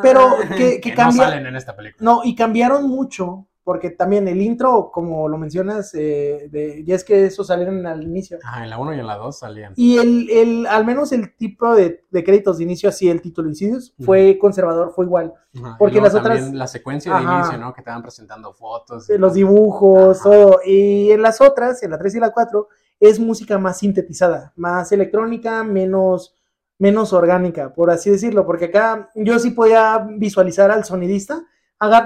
Pero 0.02 0.22
que- 0.58 0.80
que 0.82 0.90
no 0.92 0.96
cambia- 0.96 1.24
salen 1.30 1.46
en 1.48 1.56
esta 1.56 1.76
película. 1.76 2.04
No, 2.04 2.22
y 2.24 2.36
cambiaron 2.36 2.88
mucho, 2.88 3.48
porque 3.64 3.92
también 3.92 4.28
el 4.28 4.42
intro, 4.42 4.90
como 4.92 5.28
lo 5.30 5.38
mencionas, 5.38 5.94
eh, 5.94 6.48
de, 6.52 6.84
ya 6.86 6.96
es 6.96 7.04
que 7.04 7.26
eso 7.26 7.44
salieron 7.44 7.86
al 7.86 8.04
inicio. 8.04 8.38
Ajá, 8.44 8.64
en 8.64 8.70
la 8.70 8.80
1 8.80 8.96
y 8.96 9.00
en 9.00 9.08
la 9.08 9.16
2 9.18 9.38
salían. 9.40 9.74
Y 9.76 9.98
el, 9.98 10.30
el, 10.30 10.66
al 10.68 10.86
menos 10.86 11.12
el 11.12 11.36
tipo 11.36 11.74
de, 11.76 12.04
de 12.10 12.24
créditos 12.24 12.58
de 12.58 12.64
inicio, 12.64 12.90
así 12.90 13.10
el 13.10 13.22
título 13.22 13.48
Insidious, 13.50 13.94
fue 14.04 14.38
conservador, 14.40 14.92
fue 14.96 15.06
igual. 15.06 15.34
Porque 15.78 16.00
luego 16.00 16.08
las 16.08 16.16
otras- 16.16 16.52
La 16.54 16.68
secuencia 16.68 17.12
de 17.14 17.18
Ajá. 17.20 17.40
inicio, 17.40 17.58
¿no? 17.60 17.74
Que 17.74 17.82
te 17.82 17.90
van 17.92 18.02
presentando 18.02 18.54
fotos. 18.54 19.10
y 19.10 19.14
Eh, 19.14 19.18
Los 19.18 19.34
dibujos, 19.36 20.20
Ajá. 20.20 20.30
todo. 20.30 20.60
Y 20.66 21.12
en 21.12 21.22
las 21.22 21.40
otras, 21.40 21.82
en 21.84 21.92
la 21.92 21.98
3 21.98 22.16
y 22.16 22.20
la 22.20 22.32
4, 22.32 22.68
es 23.00 23.20
música 23.20 23.58
más 23.58 23.78
sintetizada, 23.78 24.52
más 24.58 24.92
electrónica, 24.92 25.64
menos, 25.64 26.36
menos 26.80 27.14
orgánica, 27.14 27.74
por 27.74 27.92
así 27.92 28.10
decirlo. 28.10 28.46
Porque 28.46 28.66
acá 28.66 29.12
yo 29.16 29.38
sí 29.38 29.52
podía 29.52 30.08
visualizar 30.18 30.72
al 30.72 30.84
sonidista, 30.86 31.46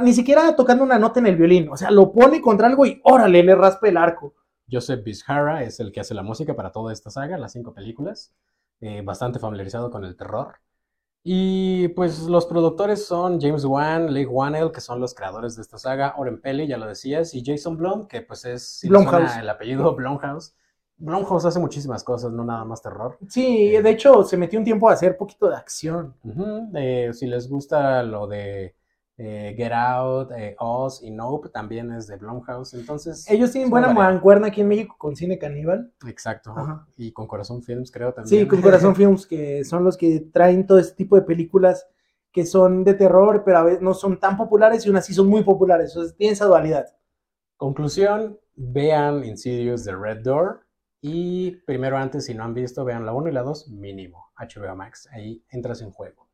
ni 0.02 0.14
siquiera 0.14 0.56
tocando 0.56 0.84
una 0.84 1.00
nota 1.00 1.20
en 1.22 1.28
el 1.28 1.38
violín. 1.38 1.70
O 1.70 1.78
sea, 1.78 1.90
lo 1.92 2.12
pone 2.12 2.42
contra 2.42 2.68
algo 2.68 2.86
y 2.86 3.00
órale, 3.06 3.42
le 3.44 3.56
raspa 3.56 3.88
el 3.88 3.98
arco. 3.98 4.36
Joseph 4.72 5.04
Bishara 5.04 5.64
es 5.64 5.80
el 5.80 5.92
que 5.92 6.00
hace 6.02 6.14
la 6.14 6.24
música 6.24 6.56
para 6.56 6.72
toda 6.72 6.92
esta 6.94 7.10
saga, 7.10 7.38
las 7.38 7.54
cinco 7.54 7.74
películas. 7.74 8.34
eh, 8.82 9.02
bastante 9.02 9.40
familiarizado 9.40 9.90
con 9.90 10.04
el 10.04 10.16
terror. 10.18 10.56
Y 11.24 11.88
pues 11.90 12.20
los 12.24 12.46
productores 12.46 13.06
son 13.06 13.40
James 13.40 13.64
Wan, 13.64 14.14
Leigh 14.14 14.26
Whannell, 14.26 14.72
que 14.74 14.82
son 14.82 15.00
los 15.00 15.14
creadores 15.14 15.56
de 15.56 15.62
esta 15.62 15.78
saga, 15.78 16.16
Oren 16.18 16.42
Peli, 16.42 16.68
ya 16.68 16.78
lo 16.78 16.86
decías, 16.86 17.34
y 17.34 17.44
Jason 17.46 17.78
Blum, 17.78 18.08
que 18.08 18.22
pues 18.22 18.44
es 18.44 18.68
si 18.68 18.88
el 18.90 19.50
apellido 19.50 19.96
Blumhouse. 19.96 20.54
Blumhouse 20.98 21.46
hace 21.46 21.60
muchísimas 21.60 22.04
cosas, 22.04 22.32
no 22.32 22.44
nada 22.44 22.64
más 22.66 22.82
terror. 22.82 23.18
Sí, 23.28 23.72
de 23.72 23.90
hecho, 23.90 24.24
se 24.24 24.38
metió 24.38 24.60
un 24.60 24.66
tiempo 24.66 24.90
a 24.90 24.94
hacer 24.94 25.18
poquito 25.18 25.50
de 25.50 25.56
acción. 25.56 26.16
Eh, 26.76 27.12
si 27.14 27.28
les 27.28 27.50
gusta 27.50 28.04
lo 28.04 28.28
de 28.28 28.76
eh, 29.18 29.54
Get 29.56 29.72
Out, 29.72 30.32
eh, 30.32 30.56
Oz 30.60 31.04
y 31.04 31.12
Nope, 31.12 31.50
también 31.50 31.92
es 31.92 32.08
de 32.08 32.18
Blumhouse. 32.18 32.74
Entonces, 32.74 33.30
Ellos 33.30 33.52
tienen 33.52 33.70
buena 33.70 33.94
mancuerna 33.94 34.48
aquí 34.48 34.62
en 34.62 34.68
México 34.68 34.96
con 34.98 35.16
Cine 35.16 35.38
Caníbal. 35.38 35.92
Exacto. 36.08 36.54
Ajá. 36.56 36.88
Y 36.98 37.12
con 37.12 37.28
Corazón 37.28 37.62
Films, 37.62 37.92
creo 37.92 38.14
también. 38.14 38.42
Sí, 38.42 38.48
con 38.48 38.62
Corazón 38.62 38.96
Films, 38.96 39.28
que 39.28 39.64
son 39.66 39.84
los 39.84 39.98
que 39.98 40.20
traen 40.32 40.66
todo 40.66 40.80
este 40.80 40.96
tipo 40.96 41.16
de 41.16 41.24
películas 41.24 41.88
que 42.32 42.46
son 42.48 42.84
de 42.84 42.96
terror, 42.96 43.44
pero 43.46 43.60
a 43.60 43.64
veces 43.64 43.82
no 43.82 43.94
son 43.94 44.20
tan 44.20 44.36
populares 44.36 44.84
y 44.84 44.90
aún 44.90 44.98
así 44.98 45.14
son 45.14 45.28
muy 45.28 45.44
populares. 45.44 45.92
Entonces 45.92 46.18
tiene 46.18 46.34
esa 46.34 46.46
dualidad. 46.46 46.88
Conclusión, 47.58 48.40
vean 48.56 49.24
Insidious 49.24 49.84
The 49.84 49.96
Red 49.96 50.24
Door. 50.24 50.63
Y 51.06 51.58
primero 51.66 51.98
antes, 51.98 52.26
si 52.26 52.34
no 52.34 52.46
han 52.46 52.54
visto, 52.54 52.86
vean 52.86 53.06
la 53.06 53.12
1 53.14 53.28
y 53.28 53.34
la 53.34 53.42
2, 53.44 53.68
mínimo, 53.72 54.32
HBO 54.38 54.74
Max. 54.74 55.10
Ahí 55.12 55.44
entras 55.50 55.82
en 55.82 55.92
juego. 55.92 56.30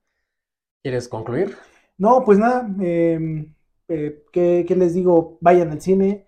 ¿Quieres 0.83 1.07
concluir? 1.09 1.57
No, 1.97 2.23
pues 2.23 2.37
nada, 2.37 2.69
eh, 2.79 3.51
eh, 3.87 4.23
¿qué, 4.31 4.65
qué 4.67 4.75
les 4.75 4.93
digo? 4.93 5.39
Vayan 5.41 5.71
al 5.71 5.81
cine. 5.81 6.27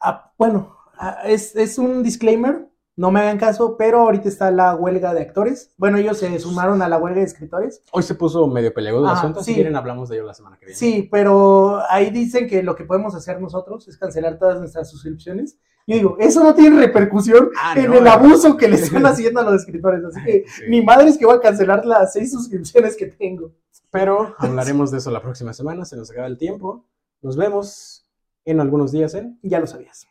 Ah, 0.00 0.32
bueno, 0.38 0.76
ah, 0.96 1.22
es, 1.24 1.56
es 1.56 1.78
un 1.78 2.04
disclaimer, 2.04 2.68
no 2.94 3.10
me 3.10 3.18
hagan 3.20 3.38
caso, 3.38 3.76
pero 3.76 4.02
ahorita 4.02 4.28
está 4.28 4.52
la 4.52 4.76
huelga 4.76 5.12
de 5.12 5.22
actores. 5.22 5.74
Bueno, 5.76 5.98
ellos 5.98 6.18
se 6.18 6.38
sumaron 6.38 6.82
a 6.82 6.88
la 6.88 6.96
huelga 6.96 7.18
de 7.18 7.26
escritores. 7.26 7.82
Hoy 7.90 8.04
se 8.04 8.14
puso 8.14 8.46
medio 8.46 8.72
peleagudo 8.72 9.06
el 9.06 9.10
Ah, 9.10 9.18
asunto. 9.18 9.40
Si 9.40 9.46
sí. 9.46 9.54
quieren, 9.54 9.74
hablamos 9.74 10.08
de 10.08 10.16
ello 10.16 10.26
la 10.26 10.34
semana 10.34 10.58
que 10.60 10.66
viene. 10.66 10.78
Sí, 10.78 11.08
pero 11.10 11.82
ahí 11.90 12.10
dicen 12.10 12.46
que 12.46 12.62
lo 12.62 12.76
que 12.76 12.84
podemos 12.84 13.16
hacer 13.16 13.40
nosotros 13.40 13.88
es 13.88 13.98
cancelar 13.98 14.38
todas 14.38 14.60
nuestras 14.60 14.88
suscripciones 14.88 15.58
Yo 15.90 15.96
digo, 15.96 16.16
eso 16.20 16.44
no 16.44 16.54
tiene 16.54 16.78
repercusión 16.78 17.50
ah, 17.60 17.74
en 17.76 17.92
el 17.92 18.06
abuso 18.06 18.56
que 18.56 18.68
le 18.68 18.76
están 18.76 19.04
haciendo 19.06 19.40
a 19.40 19.42
los 19.42 19.62
escritores. 19.62 20.04
Así 20.04 20.24
que 20.24 20.44
mi 20.68 20.82
madre 20.82 21.08
es 21.08 21.18
que 21.18 21.26
va 21.26 21.34
a 21.34 21.40
cancelar 21.40 21.84
las 21.84 22.12
seis 22.12 22.30
suscripciones 22.30 22.96
que 22.96 23.06
tengo. 23.06 23.50
Pero 23.90 24.36
hablaremos 24.38 24.92
de 24.92 24.98
eso 24.98 25.10
la 25.10 25.20
próxima 25.20 25.52
semana, 25.52 25.84
se 25.84 25.96
nos 25.96 26.08
acaba 26.08 26.28
el 26.28 26.38
tiempo. 26.38 26.84
Nos 27.22 27.36
vemos 27.36 28.06
en 28.44 28.60
algunos 28.60 28.92
días, 28.92 29.14
¿eh? 29.14 29.34
Ya 29.42 29.58
lo 29.58 29.66
sabías. 29.66 30.06